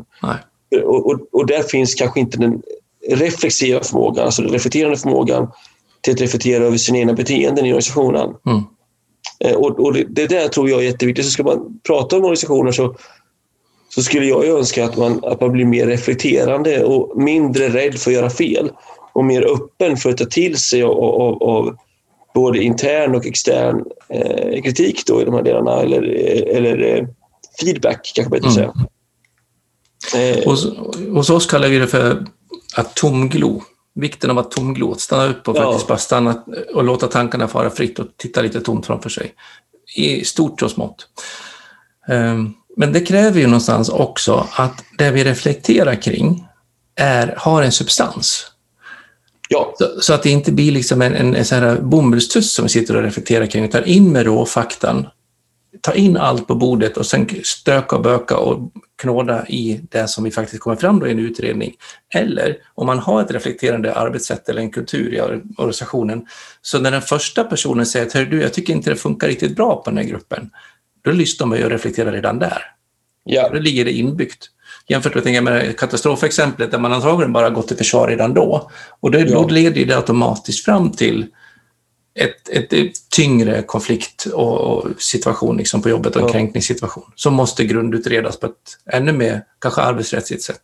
[0.84, 2.62] Och, och, och, där finns kanske inte den
[3.08, 5.48] reflexiva förmågan, alltså den reflekterande förmågan
[6.00, 8.34] till att reflektera över sina egna beteenden i organisationen.
[8.46, 8.62] Mm.
[9.44, 11.24] Eh, och, och det, det, där tror jag är jätteviktigt.
[11.24, 12.96] Så ska man prata om organisationer så,
[13.96, 18.10] så skulle jag önska att man, att man blir mer reflekterande och mindre rädd för
[18.10, 18.70] att göra fel
[19.12, 21.76] och mer öppen för att ta till sig av, av, av
[22.34, 26.02] både intern och extern eh, kritik då i de här delarna, eller,
[26.56, 27.06] eller eh,
[27.60, 28.54] feedback kanske att mm.
[28.54, 28.72] säga.
[30.16, 30.44] Eh.
[30.44, 30.76] Hos,
[31.14, 32.26] hos oss kallar vi det för
[32.76, 33.62] att tomglo.
[33.94, 35.62] Vikten av att tomglo, att stanna upp och ja.
[35.62, 39.34] faktiskt bara stanna och låta tankarna fara fritt och titta lite tomt framför sig.
[39.96, 41.08] I stort och smått.
[42.08, 46.46] Um, men det kräver ju någonstans också att det vi reflekterar kring
[46.96, 48.50] är, har en substans.
[49.48, 49.74] Ja.
[49.78, 52.68] Så, så, att det inte blir liksom en, en, en sån här bomullstuss som vi
[52.68, 55.06] sitter och reflekterar kring, utan in med råfaktan,
[55.80, 60.24] ta in allt på bordet och sen stöka och böka och knåda i det som
[60.24, 61.74] vi faktiskt kommer fram då i en utredning.
[62.14, 65.20] Eller om man har ett reflekterande arbetssätt eller en kultur i
[65.56, 66.26] organisationen,
[66.62, 69.82] så när den första personen säger att du, jag tycker inte det funkar riktigt bra
[69.82, 70.50] på den här gruppen,
[71.06, 72.62] då lyssnar man ju och reflekterar redan där.
[73.24, 73.48] Ja.
[73.48, 74.50] Då ligger det inbyggt.
[74.88, 78.70] Jämfört med, med katastrofexemplet där man antagligen bara gått till försvar redan då.
[79.00, 79.26] Och det, ja.
[79.26, 81.26] då leder det automatiskt fram till
[82.14, 86.32] ett, ett, ett tyngre konflikt och, situation liksom på jobbet och en ja.
[86.32, 90.62] kränkningssituation som måste grundutredas på ett ännu mer kanske arbetsrättsligt sätt.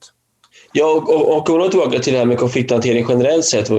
[0.72, 3.70] Ja, och, och gå tillbaka till det här med konflikthantering generellt sett,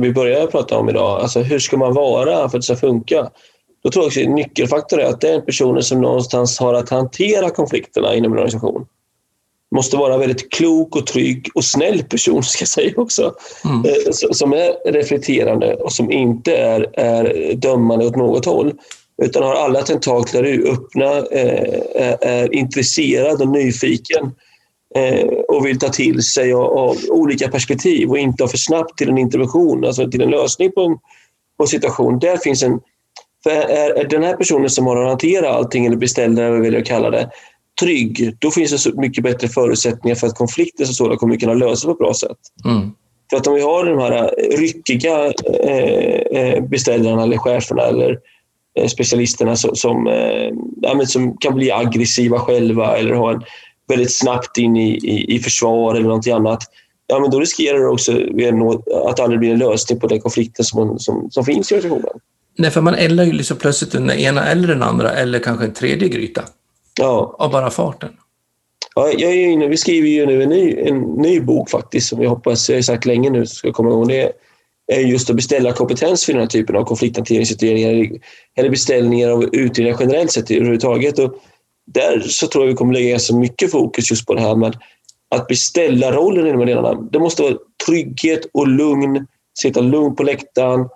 [0.00, 1.20] vi började prata om idag.
[1.20, 3.30] Alltså hur ska man vara för att det ska funka?
[3.84, 6.74] Då tror jag också att nyckelfaktor är att det är en person som någonstans har
[6.74, 8.86] att hantera konflikterna inom en organisation
[9.72, 13.34] måste vara en väldigt klok och trygg och snäll person, ska jag säga också.
[13.64, 13.84] Mm.
[13.84, 18.72] Eh, som är reflekterande och som inte är, är dömande åt något håll.
[19.22, 24.30] Utan har alla tentakler öppna, eh, är intresserad och nyfiken
[24.94, 29.18] eh, och vill ta till sig av olika perspektiv och inte för snabbt till en
[29.18, 30.98] intervention, alltså till en lösning på en,
[31.56, 32.18] på en situation.
[32.18, 32.80] Där finns en...
[33.42, 36.84] För är, den här personen som har att hantera allting, eller beställare, vad vi vill
[36.84, 37.30] kalla det,
[37.80, 41.54] trygg, då finns det så mycket bättre förutsättningar för att konflikter som sådana kommer kunna
[41.54, 42.38] lösas på ett bra sätt.
[42.64, 42.90] Mm.
[43.30, 45.32] För att om vi har de här ryckiga
[45.64, 48.18] eh, eh beställarna eller cheferna eller
[48.78, 50.50] eh, specialisterna som, som, eh,
[50.82, 53.42] ja, som, kan bli aggressiva själva eller ha en
[53.88, 56.62] väldigt snabbt in i, i, i försvar eller något annat.
[57.06, 58.12] Ja, men då riskerar det också
[59.08, 62.20] att det aldrig blir en lösning på den konflikten som, som, som finns i organisationen.
[62.58, 65.72] Nej, för man eldar ju liksom plötsligt den ena eller den andra eller kanske en
[65.72, 66.42] tredje gryta.
[66.98, 67.36] Ja.
[67.38, 68.10] Av bara farten.
[68.94, 72.22] Ja, jag är inne, vi skriver ju nu en ny, en ny bok faktiskt som
[72.22, 74.08] jag hoppas, jag har sagt länge nu, ska komma igång.
[74.08, 74.32] Det
[74.92, 78.18] är just att beställa kompetens för den här typen av konflikthanteringsutredningar
[78.56, 81.18] eller beställningar av utredningar generellt sett överhuvudtaget.
[81.18, 81.34] Och
[81.86, 84.76] där så tror jag vi kommer lägga så mycket fokus just på det här med
[85.34, 87.00] att beställa rollen i de här delarna.
[87.12, 87.54] Det måste vara
[87.86, 89.26] trygghet och lugn,
[89.58, 90.88] sitta lugnt på läktaren,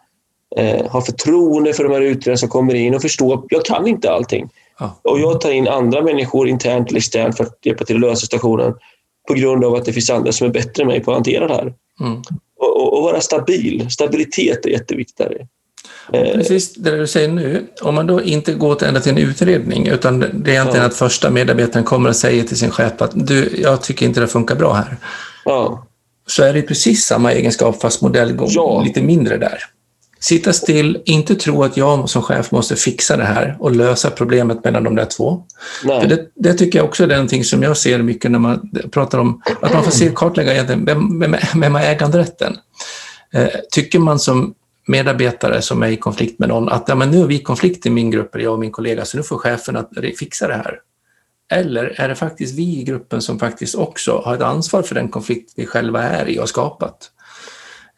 [0.56, 3.87] eh, ha förtroende för de här utredarna som kommer in och förstå att jag kan
[3.87, 4.48] inte allting.
[4.78, 5.00] Ja.
[5.02, 8.20] Och jag tar in andra människor internt eller externt för att hjälpa till att lösa
[8.20, 8.74] situationen
[9.28, 11.48] på grund av att det finns andra som är bättre än mig på att hantera
[11.48, 11.74] det här.
[12.00, 12.22] Mm.
[12.59, 13.90] Och, och, och, vara stabil.
[13.90, 15.20] Stabilitet är jätteviktigt.
[16.12, 19.87] Eh, Precis det du säger nu, om man då inte går ända till en utredning
[19.87, 20.88] utan det är egentligen ja.
[20.88, 24.28] att första medarbetaren kommer och säger till sin chef att du, jag tycker inte det
[24.28, 24.96] funkar bra här.
[25.44, 25.87] Ja.
[26.26, 28.82] Så är det precis samma egenskap fast modellgång ja.
[28.82, 29.59] lite mindre där.
[30.20, 34.64] Sitta still, inte tro att jag som chef måste fixa det här och lösa problemet
[34.64, 35.42] mellan de där två.
[35.85, 39.42] Det, det, tycker jag också är någonting som jag ser mycket när man pratar om
[39.62, 42.57] att man får se kartlägga egentligen, vem, vem, vem har äganderätten?
[43.33, 44.55] Eh, tycker man som
[44.87, 47.87] medarbetare som är i konflikt med någon att ja, men nu är vi i konflikt
[47.87, 50.81] i min grupp, jag och min kollega, så nu får chefen att fixa det här.
[51.50, 55.09] Eller är det faktiskt vi i gruppen som faktiskt också har ett ansvar för den
[55.09, 57.11] konflikt vi själva är i och har skapat?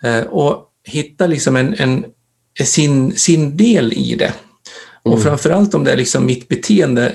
[0.02, 2.04] Eh, och hitta liksom en, en,
[2.64, 4.32] sin, sin del i det.
[5.02, 5.24] Och mm.
[5.24, 7.14] framförallt om det är liksom mitt beteende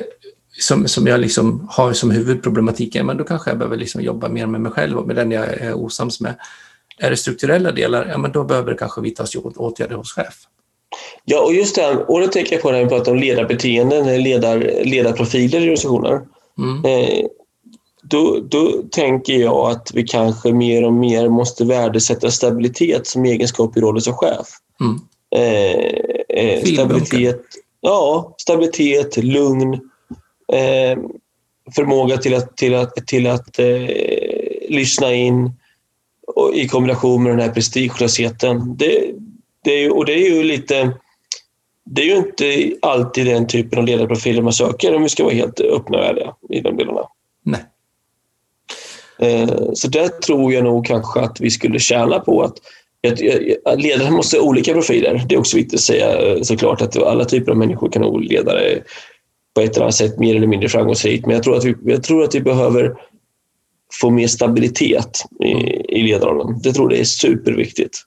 [0.60, 4.46] som, som jag liksom har som huvudproblematiken, men då kanske jag behöver liksom jobba mer
[4.46, 6.36] med mig själv och med den jag är osams med.
[6.98, 10.34] Är det strukturella delar, ja men då behöver det kanske vidtas åtgärder hos chef.
[11.26, 14.58] Ja, och just det, och då tänker jag på när vi pratar om ledarbeteenden, ledar,
[14.84, 16.22] ledarprofiler i organisationer.
[16.58, 16.86] Mm.
[16.86, 17.26] Eh,
[18.04, 23.78] då, då tänker jag att vi kanske mer och mer måste värdesätta stabilitet som egenskap
[23.78, 24.48] i rollen som chef.
[24.82, 25.00] Mm.
[25.36, 27.42] Eh, eh, stabilitet,
[27.82, 29.74] ja, stabilitet, lugn,
[30.54, 31.00] eh,
[31.76, 33.88] förmåga till att, till att, till att eh,
[34.70, 35.52] lyssna in
[36.28, 38.78] och i kombination med den här prestigelösheten.
[38.78, 39.12] Det,
[39.64, 40.92] det är, och det är ju lite...
[41.86, 45.34] Det är ju inte alltid den typen av ledarprofiler man söker om vi ska vara
[45.34, 47.02] helt öppna och ärliga i de delarna.
[47.44, 47.60] Nej.
[49.24, 52.58] Eh, så där tror jag nog kanske att vi skulle tjäna på att
[53.78, 55.26] Ledare måste ha olika profiler.
[55.30, 58.18] Det är också viktigt att säga eh, såklart att alla typer av människor kan vara
[58.18, 58.84] ledare
[59.56, 61.26] på ett eller annat sätt mer eller mindre framgångsrikt.
[61.26, 62.96] Men jag tror att vi, jag tror att vi behöver
[64.02, 65.52] få mer stabilitet i,
[66.00, 66.60] i ledarrollen.
[66.64, 67.98] Det tror jag är superviktigt.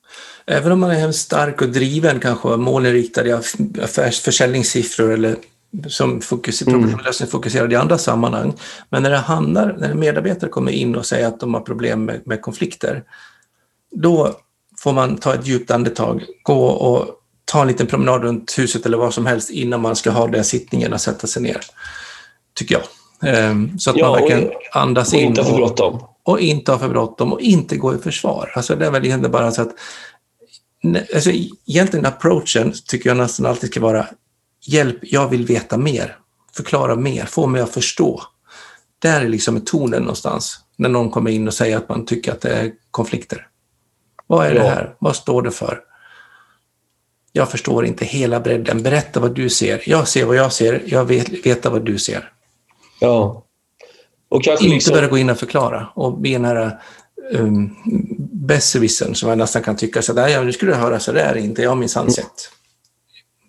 [0.47, 3.33] Även om man är stark och driven, kanske målinriktad i
[3.83, 5.37] affärs, försäljningssiffror eller
[5.89, 6.81] som fokus, mm.
[6.81, 8.55] problemlösning fokuserad i andra sammanhang.
[8.91, 12.27] Men när det handlar, när medarbetare kommer in och säger att de har problem med,
[12.27, 13.05] med konflikter,
[13.91, 14.37] då
[14.79, 17.09] får man ta ett djupt andetag, gå och
[17.45, 20.45] ta en liten promenad runt huset eller vad som helst innan man ska ha den
[20.45, 21.61] sittningen och sätta sig ner.
[22.55, 22.85] Tycker jag.
[23.23, 25.21] Ehm, så att ja, man verkligen andas in.
[25.21, 26.03] Och inte ha för bråttom.
[26.23, 28.53] Och inte ha för bråttom och inte gå i försvar.
[28.55, 29.75] Alltså det är väl egentligen bara så att
[31.15, 31.31] alltså,
[31.67, 34.07] egentligen approachen tycker jag nästan alltid ska vara
[34.69, 36.19] hjälp, jag vill veta mer.
[36.57, 38.23] Förklara mer, få mig att förstå.
[38.99, 42.41] Där är liksom tonen någonstans när någon kommer in och säger att man tycker att
[42.41, 43.49] det är konflikter.
[44.27, 44.97] Vad är det här?
[44.99, 45.81] Vad står det för?
[47.33, 48.83] Jag förstår inte hela bredden.
[48.83, 49.83] Berätta vad du ser.
[49.87, 50.83] Jag ser vad jag ser.
[50.87, 52.33] Jag vet veta vad du ser.
[53.01, 53.45] Ja.
[54.29, 54.95] Och kanske inte liksom...
[54.95, 56.81] börja gå in och förklara och bli den här
[57.33, 57.77] um,
[58.33, 61.35] besserwissern som jag nästan kan tycka så där, ja, nu skulle du höra så där
[61.35, 62.51] är inte jag minsann sett.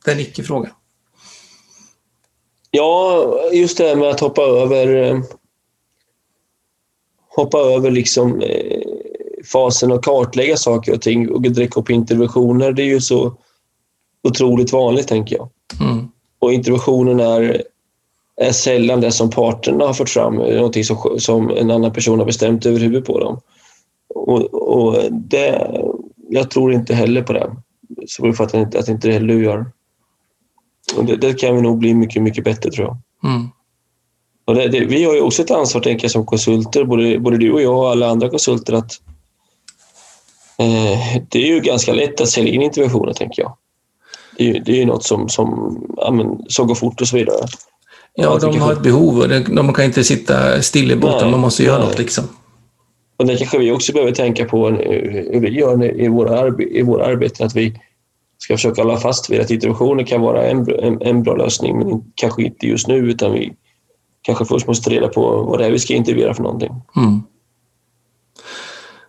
[0.05, 0.69] Det är en icke-fråga.
[2.77, 5.19] Ja, just det här med att hoppa över eh,
[7.29, 8.81] hoppa över liksom eh,
[9.51, 12.71] fasen och kartlägga saker och ting och direkt upp interventioner.
[12.71, 13.33] Det är ju så
[14.23, 15.49] otroligt vanligt, tänker jag.
[15.81, 16.07] Mm.
[16.39, 17.63] Och interventionen är
[18.41, 22.25] är sällan det som parterna har fört fram, någonting som, som en annan person har
[22.25, 23.39] bestämt över huvudet på dem.
[24.15, 25.81] Och, och det,
[26.29, 27.55] jag tror inte heller på det.
[28.07, 29.65] Så vi fattar inte att inte heller du gör.
[30.95, 32.97] Och det, det, kan vi nog bli mycket, mycket bättre tror jag.
[33.31, 33.47] Mm.
[34.45, 37.37] Och det, det, vi har ju också ett ansvar, tänker jag, som konsulter, både, både
[37.37, 38.91] du och jag och alla andra konsulter, att
[40.57, 43.57] eh, det är ju ganska lätt att sälja in interventioner, tänker jag.
[44.37, 47.17] Det är, det är ju något som, som, ja, men, som går fort och så
[47.17, 47.47] vidare.
[48.13, 51.63] Ja, de har ett behov och de kan inte sitta still i båten, man måste
[51.63, 51.87] göra nej.
[51.87, 52.23] något liksom.
[53.17, 57.05] Och det kanske vi också behöver tänka på hur vi gör i våra, i våra
[57.05, 57.79] arbeten, att vi
[58.37, 62.03] ska försöka hålla fast vid att interventioner kan vara en, en, en, bra lösning, men
[62.15, 63.53] kanske inte just nu, utan vi
[64.21, 66.71] kanske först måste ta reda på vad det är vi ska intervjua för någonting.
[66.95, 67.21] Mm.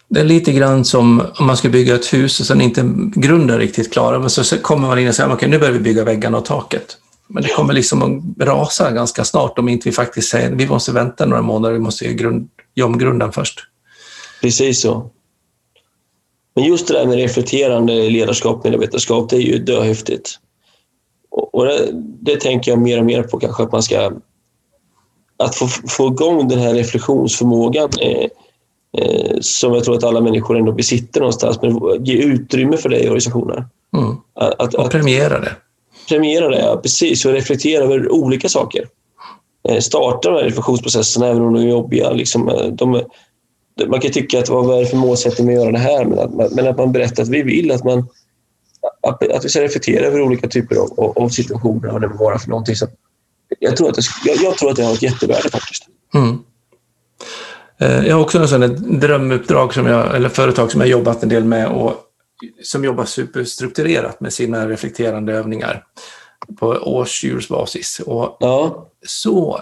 [0.08, 3.58] Det är lite grann som om man ska bygga ett hus och sen inte grunden
[3.58, 6.04] riktigt klara, men så kommer man in och säger okej, okay, nu börjar vi bygga
[6.04, 6.96] väggarna och taket.
[7.28, 10.92] Men det kommer liksom att rasa ganska snart om inte vi faktiskt säger vi måste
[10.92, 13.60] vänta några månader, vi måste grund, göra om grunden först.
[14.40, 15.10] Precis så.
[16.58, 20.38] Men just det där med reflekterande ledarskap, medarbetarskap, det är ju döhäftigt.
[21.30, 21.90] Och det,
[22.20, 24.12] det, tänker jag mer och mer på kanske att man ska...
[25.36, 28.30] Att få, få igång den här reflektionsförmågan är,
[28.98, 32.98] eh, som jag tror att alla människor ändå besitter någonstans, men ge utrymme för det
[32.98, 33.66] i organisationer.
[33.96, 34.16] Mm.
[34.34, 35.56] Att, och premiera det.
[36.08, 37.24] Premiera det, ja, precis.
[37.24, 38.88] Och reflektera över olika saker.
[39.68, 42.10] Eh, starta de här reflektionsprocesserna, även om de är jobbiga.
[42.10, 43.02] Liksom, eh, de,
[43.86, 46.04] man kan tycka att vad är det för målsättning med att göra det här?
[46.04, 48.08] Men att, men att man berättar att vi vill att man
[49.02, 52.38] att, att vi ska reflektera över olika typer av, av situationer, vad det må vara
[52.38, 52.76] för någonting.
[52.76, 52.86] Så
[53.58, 55.86] jag, tror att det, jag, jag tror att det har ett jättevärde faktiskt.
[56.14, 56.38] Mm.
[57.78, 61.28] Eh, jag har också en sån drömuppdrag, som jag, eller företag som jag jobbat en
[61.28, 61.94] del med och
[62.62, 65.84] som jobbar superstrukturerat med sina reflekterande övningar
[66.60, 68.00] på årsdjursbasis.
[68.06, 68.88] Och ja.
[69.06, 69.60] Så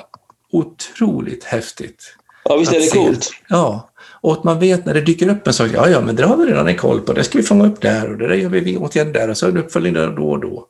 [0.53, 2.17] otroligt häftigt.
[2.45, 3.31] Ja, visst är det coolt?
[3.49, 3.86] Ja,
[4.21, 6.37] och att man vet när det dyker upp en sak, ja, ja, men det har
[6.37, 8.49] vi redan en koll på, det ska vi fånga upp där och det där gör
[8.49, 10.67] vi åtgärder där och så är det uppföljning där då och då.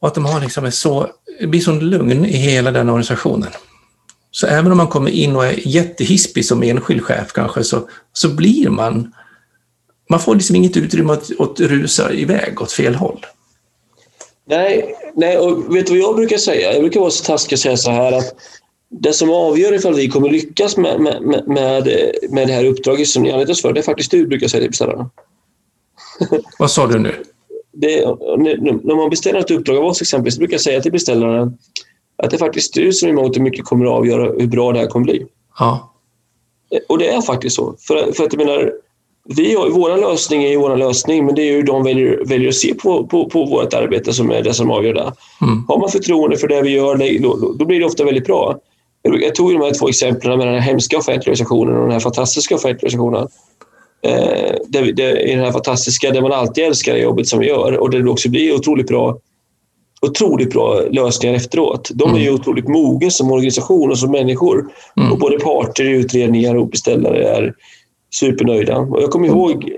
[0.00, 1.10] Och att de har liksom en så,
[1.40, 3.50] det blir sån lugn i hela den organisationen.
[4.30, 8.28] Så även om man kommer in och är jättehispig som enskild chef kanske, så, så
[8.28, 9.12] blir man...
[10.08, 13.26] Man får liksom inget utrymme att, att rusa iväg åt fel håll.
[14.48, 16.72] Nej, nej, och vet du vad jag brukar säga?
[16.72, 18.34] Jag brukar vara så taskig och säga så här att
[18.90, 21.46] det som avgör ifall vi kommer lyckas med, med, med,
[22.30, 24.60] med det här uppdraget som ni anlitas för, det är faktiskt du, brukar jag säga
[24.60, 25.10] till beställarna.
[26.58, 27.14] Vad sa du nu?
[27.72, 28.06] Det,
[28.84, 31.58] när man beställer ett uppdrag av oss exempelvis, brukar jag säga till beställaren
[32.22, 34.72] att det är faktiskt du som i mångt och mycket kommer att avgöra hur bra
[34.72, 35.26] det här kommer bli.
[35.58, 35.92] Ja.
[36.88, 37.74] Och det är faktiskt så.
[37.78, 38.72] För, för att jag menar,
[39.24, 42.48] vi har, våra lösning är ju vår lösning, men det är hur de väljer, väljer
[42.48, 45.12] att se på, på, på vårt arbete som är det som avgör det.
[45.42, 45.64] Mm.
[45.68, 48.58] Har man förtroende för det vi gör, då, då blir det ofta väldigt bra.
[49.02, 52.00] Jag tog de här två exemplen med den här hemska offentliga organisationen och den här
[52.00, 53.28] fantastiska offentliga organisationen.
[54.02, 57.46] Eh, det, det, I den här fantastiska, där man alltid älskar det jobbet som vi
[57.46, 59.18] gör och där det också blir otroligt bra
[60.02, 61.90] otroligt bra lösningar efteråt.
[61.94, 62.40] De är ju mm.
[62.40, 64.72] otroligt mogna som organisation och som människor.
[64.96, 65.12] Mm.
[65.12, 67.54] Och både parter, utredningar och beställare är
[68.10, 68.78] supernöjda.
[68.78, 69.72] Och jag kommer ihåg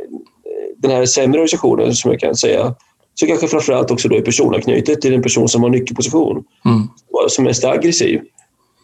[0.76, 2.74] den här sämre organisationen som jag kan säga,
[3.14, 6.88] så kanske framförallt också då är personanknutet till en person som har nyckelposition, mm.
[7.28, 8.20] som är mest aggressiv.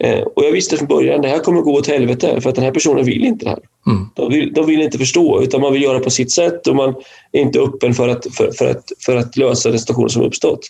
[0.01, 2.55] Eh, och jag visste från början att det här kommer gå åt helvete för att
[2.55, 3.63] den här personen vill inte det här.
[3.87, 4.09] Mm.
[4.15, 6.95] De, vill, de vill inte förstå utan man vill göra på sitt sätt och man
[7.33, 10.61] är inte öppen för att, för, för att, för att lösa den situation som uppstått.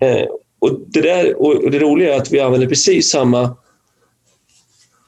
[0.00, 0.24] Eh,
[0.58, 3.56] och, det där, och det roliga är att vi använder precis samma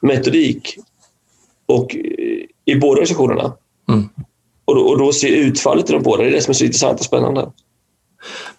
[0.01, 0.77] metodik
[1.65, 2.01] och, eh,
[2.65, 3.53] i båda organisationerna.
[3.89, 4.09] Mm.
[4.65, 6.65] Och, då, och då ser utfallet i de båda, det är det som är så
[6.65, 7.51] intressant och spännande.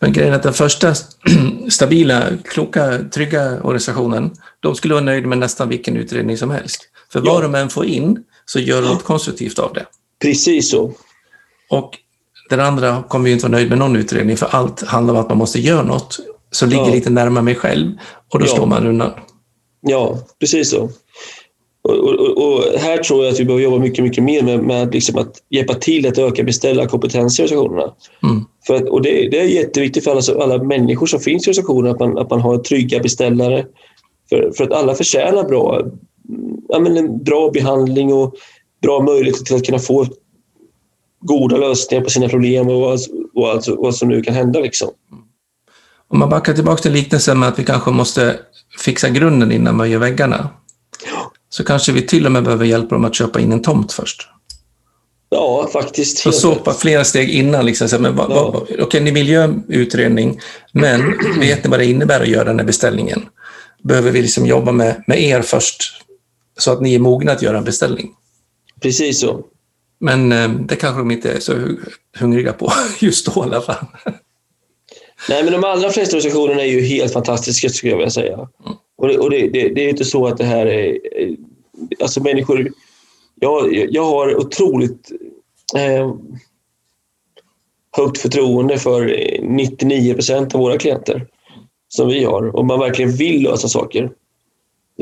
[0.03, 0.95] Men grejen är att den första
[1.69, 6.81] stabila, kloka, trygga organisationen, de skulle vara nöjda med nästan vilken utredning som helst.
[7.13, 7.41] För vad ja.
[7.41, 9.87] de än får in så gör de något konstruktivt av det.
[10.23, 10.93] Precis så.
[11.71, 11.99] Och
[12.51, 15.29] den andra kommer ju inte vara nöjd med någon utredning för allt handlar om att
[15.29, 16.95] man måste göra något som ligger ja.
[16.95, 17.93] lite närmare mig själv
[18.33, 18.51] och då ja.
[18.51, 19.13] står man undan.
[19.81, 20.91] Ja, precis så.
[21.83, 24.95] Och, och, och, här tror jag att vi behöver jobba mycket, mycket mer med, med
[24.95, 27.93] liksom att hjälpa till att öka beställarkompetens i organisationerna.
[28.23, 28.45] Mm.
[28.67, 31.93] För att, och det, det, är jätteviktigt för alla, alla människor som finns i organisationen
[31.93, 33.67] att man, att man har trygga beställare.
[34.29, 35.83] För, för att alla förtjänar bra,
[36.69, 38.35] ja, men en bra behandling och
[38.83, 40.07] bra möjligheter till att kunna få
[41.21, 43.01] goda lösningar på sina problem och vad,
[43.35, 44.61] och alltså, vad som nu kan hända.
[44.61, 44.89] Liksom.
[46.09, 48.37] Om man backar tillbaka till liknelsen med att vi kanske måste
[48.79, 50.49] fixa grunden innan man gör väggarna.
[51.53, 54.29] Så kanske vi till och med behöver hjälpa dem att köpa in en tomt först.
[55.31, 56.19] Ja, faktiskt.
[56.19, 57.67] Så såpa flera steg innan.
[57.67, 58.53] Liksom, så, men, ja.
[58.55, 60.41] Okej, okay, ni vill göra en utredning,
[60.73, 61.01] men
[61.41, 63.23] vet ni vad det innebär att göra den här beställningen?
[63.83, 65.83] Behöver vi liksom jobba med, med er först,
[66.59, 68.11] så att ni är mogna att göra en beställning?
[68.83, 69.45] Precis så.
[70.01, 71.55] Men eh, det kanske de inte är så
[72.19, 73.87] hungriga på just då i alla fall.
[75.29, 78.35] Nej, men de allra flesta organisationerna är ju helt fantastiska skulle jag vilja säga.
[78.35, 78.77] Mm.
[79.03, 80.99] Och, det, och det, det, det, är inte så att det här är...
[82.01, 82.69] Alltså människor...
[83.35, 85.11] Jag, jag har otroligt
[85.77, 86.15] eh,
[87.97, 91.27] högt förtroende för 99 procent av våra klienter
[91.89, 92.57] som vi har.
[92.57, 94.11] Och man verkligen vill lösa saker.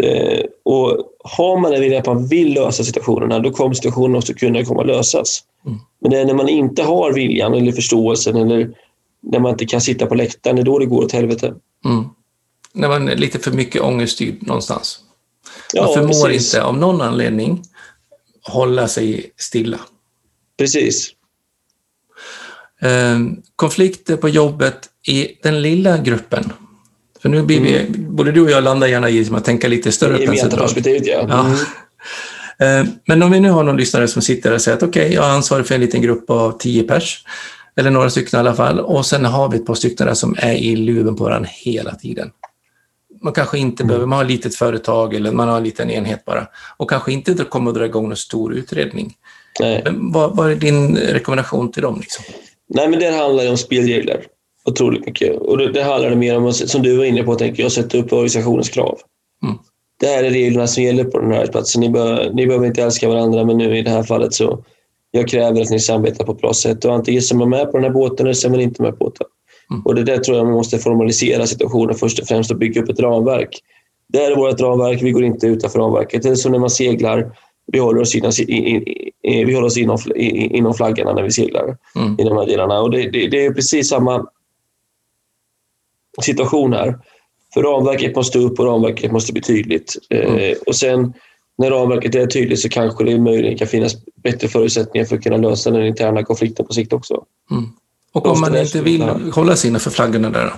[0.02, 4.34] Eh, och har man en vilja att man vill lösa situationerna, då kommer situationen också
[4.34, 5.40] kunna komma att lösas.
[5.66, 5.78] Mm.
[6.00, 8.74] Men det är när man inte har viljan eller förståelsen eller
[9.22, 11.54] när man inte kan sitta på läktaren, det är då det går åt helvete.
[11.84, 12.04] Mm.
[12.74, 15.00] När man är lite för mycket ångeststyrd någonstans.
[15.74, 16.54] Man ja, förmår precis.
[16.54, 17.62] inte av någon anledning
[18.42, 19.80] hålla sig stilla.
[20.58, 21.10] Precis.
[22.80, 23.18] Eh,
[23.56, 26.52] konflikter på jobbet i den lilla gruppen.
[27.22, 28.16] För nu blir vi, mm.
[28.16, 31.26] både du och jag landar gärna i att tänka lite större perspektivet, ja.
[31.28, 31.46] ja.
[31.46, 31.56] Mm.
[32.58, 35.14] Ehm, men om vi nu har någon lyssnare som sitter och säger att okej, okay,
[35.14, 37.24] jag är ansvarig för en liten grupp av tio pers
[37.76, 38.80] eller några stycken i alla fall.
[38.80, 41.94] Och sen har vi ett par stycken där som är i luven på varandra hela
[41.94, 42.30] tiden.
[43.22, 43.88] Man kanske inte Mm.
[43.88, 46.46] behöver, man har ett litet företag eller man har en liten enhet bara
[46.76, 49.14] och kanske inte kommer att dra igång någon stor utredning.
[50.12, 52.00] Vad, vad är din rekommendation till dem?
[52.00, 52.24] Liksom?
[52.68, 54.26] Nej, men det handlar om spelregler
[54.64, 55.36] otroligt mycket.
[55.36, 58.12] Och det, det handlar mer om, som du var inne på, tänker jag, sätta upp
[58.12, 58.98] organisationens krav.
[59.44, 59.56] Mm.
[60.00, 61.80] Det här är reglerna som gäller på den här arbetsplatsen.
[61.80, 64.64] Ni, bör, ni behöver inte älska varandra, men nu i det här fallet så
[65.10, 66.84] jag kräver att ni samarbetar på ett bra sätt.
[66.84, 68.82] Och antingen så är man med på den här båten eller så är man inte
[68.82, 69.26] med på båten.
[69.70, 69.82] Mm.
[69.82, 72.88] Och det där tror jag man måste formalisera situationen först och främst och bygga upp
[72.88, 73.60] ett ramverk.
[74.08, 76.22] Det här är vårt ramverk, vi går inte utanför ramverket.
[76.22, 77.36] Det är som när man seglar.
[77.66, 78.32] Vi håller oss, inom,
[79.22, 82.20] vi håller oss inom, inom flaggorna när vi seglar Mm.
[82.20, 82.80] i de här delarna.
[82.80, 84.26] Och det, det, det är precis samma
[86.22, 86.98] situation här.
[87.54, 89.96] För ramverket måste upp och ramverket måste bli tydligt.
[90.10, 91.12] Eh, och sen
[91.58, 93.92] när ramverket är tydligt så kanske det möjligen kan finnas
[94.22, 97.24] bättre förutsättningar för att kunna lösa den interna konflikten på sikt också.
[97.50, 97.64] Mm.
[98.12, 99.02] Och om man inte vill
[99.32, 100.52] hålla sig innanför flaggorna där då?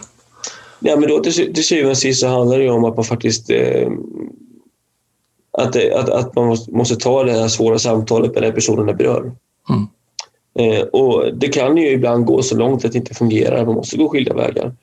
[0.81, 2.97] Ja, men då till, sy- till syvende och sist så handlar det ju om att
[2.97, 3.89] man faktiskt eh,
[5.59, 8.87] att, det, att, att man måste, måste ta det här svåra samtalet med den personen
[8.87, 9.33] det berör.
[9.71, 9.87] Mm.
[10.59, 13.67] Eh, och det kan ju ibland gå så långt att det inte fungerar.
[13.67, 14.75] Man måste gå skilda vägar.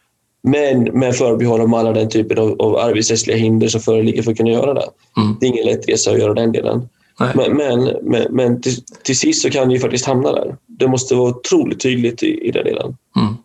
[0.42, 4.38] Men med förbehåll om alla den typen av, av arbetsrättsliga hinder som föreligger för att
[4.38, 4.88] kunna göra det.
[5.18, 5.38] Mm.
[5.40, 6.90] Det är ingen lätt resa att göra den delen.
[7.20, 10.56] Men, men, men, men till, till sist så kan det ju faktiskt hamna där.
[10.68, 12.98] Det måste vara otroligt tydligt i, i den delen.
[13.16, 13.36] Mm.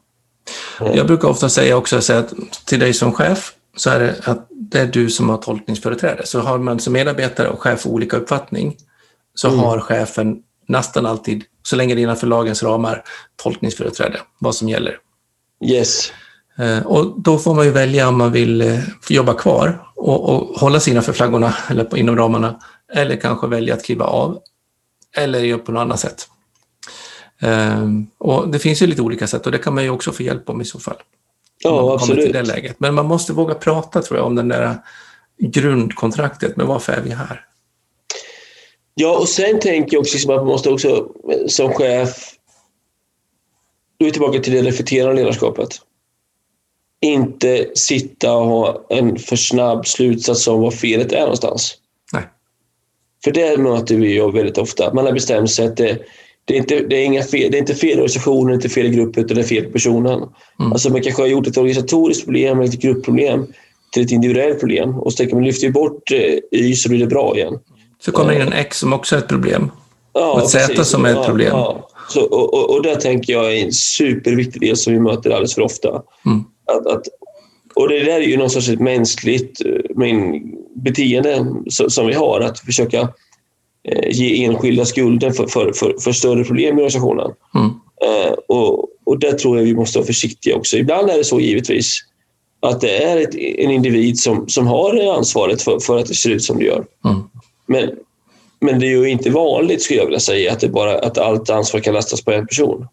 [0.96, 2.32] Jag brukar ofta säga också säga att
[2.66, 6.26] till dig som chef så är det att det är du som har tolkningsföreträde.
[6.26, 8.76] Så har man som medarbetare och chef olika uppfattning
[9.34, 9.60] så Mm.
[9.60, 10.36] har chefen
[10.68, 13.02] nästan alltid, så länge det är innanför lagens ramar,
[13.42, 14.98] tolkningsföreträde, vad som gäller.
[15.64, 16.12] Yes.
[16.58, 20.60] Eh, Och då får man ju välja om man vill eh, jobba kvar och, och
[20.60, 22.60] hålla sig innanför flaggorna eller inom ramarna
[22.92, 24.38] eller kanske välja att kliva av
[25.16, 26.28] eller göra på något annat sätt.
[27.40, 30.22] Ehm, Och det finns ju lite olika sätt och det kan man ju också få
[30.22, 30.96] hjälp om i så fall.
[31.58, 32.32] Ja, kommer till absolut.
[32.32, 32.80] det läget.
[32.80, 34.76] Men man måste våga prata tror jag om den där
[35.38, 37.46] grundkontraktet med varför är vi här?
[38.94, 40.88] Ja, och sen tänker jag också liksom att man måste också
[41.32, 42.30] eh, som chef...
[43.98, 45.68] Då är vi tillbaka till det reflekterande ledarskapet.
[47.00, 51.76] Inte sitta och ha en för snabb slutsats om vad felet är någonstans.
[53.24, 54.94] För det möter vi ju väldigt ofta.
[54.94, 55.98] Man har bestämt sig att det,
[56.44, 58.54] det, är, inte, det, är, inga fel, det är inte fel i organisationen, det är
[58.54, 60.22] inte fel i gruppen, utan det är fel personen.
[60.60, 60.72] Mm.
[60.72, 63.46] Alltså man kanske har gjort ett organisatoriskt problem eller ett gruppproblem
[63.92, 64.98] till ett individuellt problem.
[64.98, 67.58] Och så tänker man lyfter vi bort eh, Y så blir det bra igen.
[68.00, 69.70] Så kommer det in en X som också är ett problem.
[70.12, 70.86] Ja, Och ett Z precis.
[70.86, 71.48] som är ett Ja, problem.
[71.50, 71.88] Ja.
[72.08, 75.54] Så, och, och, och det tänker jag är en superviktig del som vi möter alldeles
[75.54, 75.88] för ofta.
[76.26, 76.44] Mm.
[76.72, 77.02] Att, att,
[77.74, 80.42] och det där är ju någon sorts ett mänskligt eh, men,
[80.74, 83.08] beteende som, vi har, att försöka
[83.88, 87.30] eh, ge enskilda skulden för, för, för, för större problem i organisationen.
[87.54, 87.70] Mm.
[88.04, 90.76] Eh, och, och där tror jag vi måste vara försiktiga också.
[90.76, 91.98] Ibland är det så givetvis
[92.60, 96.30] att det är ett, en individ som, som har ansvaret för, för att det ser
[96.30, 96.84] ut som det gör.
[97.04, 97.22] Mm.
[97.66, 97.90] Men,
[98.60, 101.50] men det är ju inte vanligt skulle jag vilja säga att, det bara, att allt
[101.50, 102.86] ansvar kan lastas på en person.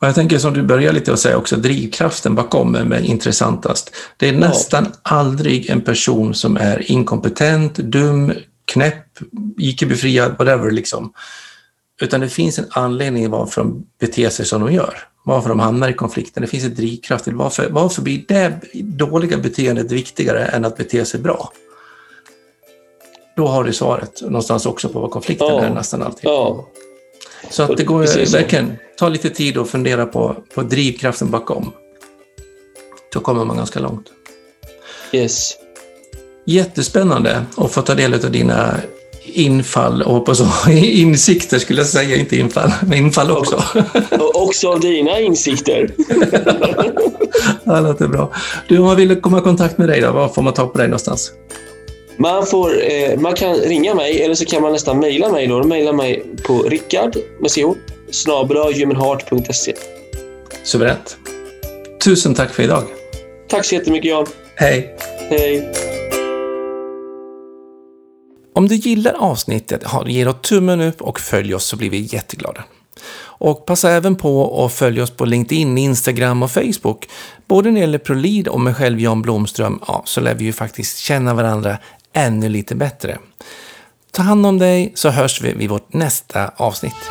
[0.00, 3.90] Och jag tänker som du börjar lite att säga också, drivkraften bakom är med intressantast.
[4.16, 8.32] Det är nästan aldrig en person som är inkompetent, dum,
[8.64, 9.04] knäpp,
[9.58, 11.12] IQ-befriad, whatever liksom.
[12.00, 14.94] Utan det finns en anledning varför de beter sig som de gör.
[15.24, 16.40] Varför de hamnar i konflikten.
[16.40, 21.04] Det finns en drivkraft till varför, varför blir det dåliga beteendet viktigare än att bete
[21.04, 21.52] sig bra?
[23.36, 25.64] Då har du svaret någonstans också på vad konflikten Ja.
[25.64, 26.24] är nästan alltid.
[26.24, 26.66] Ja,
[27.50, 31.72] Så att det går Precis verkligen, ta lite tid och fundera på, på drivkraften bakom.
[33.12, 34.06] Då kommer man ganska långt.
[35.12, 35.52] yes.
[36.46, 38.76] Jättespännande att få ta del av dina
[39.24, 43.62] infall och hoppas insikter skulle jag säga, inte infall, men infall också.
[44.10, 45.90] Och också av dina insikter.
[47.64, 48.32] Ja, det låter bra.
[48.68, 50.78] Du, om man vill komma i kontakt med dig då, var får man ta på
[50.78, 51.32] dig någonstans?
[52.20, 55.46] Man, får, eh, man kan ringa mig eller så kan man nästan mejla mig.
[55.46, 55.62] Då.
[55.62, 57.58] Mejla mig på rickard med ch.
[60.62, 61.16] Suveränt.
[62.04, 62.84] Tusen tack för idag.
[63.48, 64.26] Tack så jättemycket Jan.
[64.54, 64.96] Hej!
[65.30, 65.72] Hej.
[68.54, 72.64] Om du gillar avsnittet, ge då tummen upp och följ oss så blir vi jätteglada.
[73.22, 77.08] Och passa även på att följa oss på LinkedIn, Instagram och Facebook.
[77.46, 80.52] Både när det gäller ProLead och mig själv, Jan Blomström, ja, så lär vi ju
[80.52, 81.78] faktiskt känna varandra
[82.12, 83.18] ännu lite bättre.
[84.10, 87.10] Ta hand om dig så hörs vi vid vårt nästa avsnitt.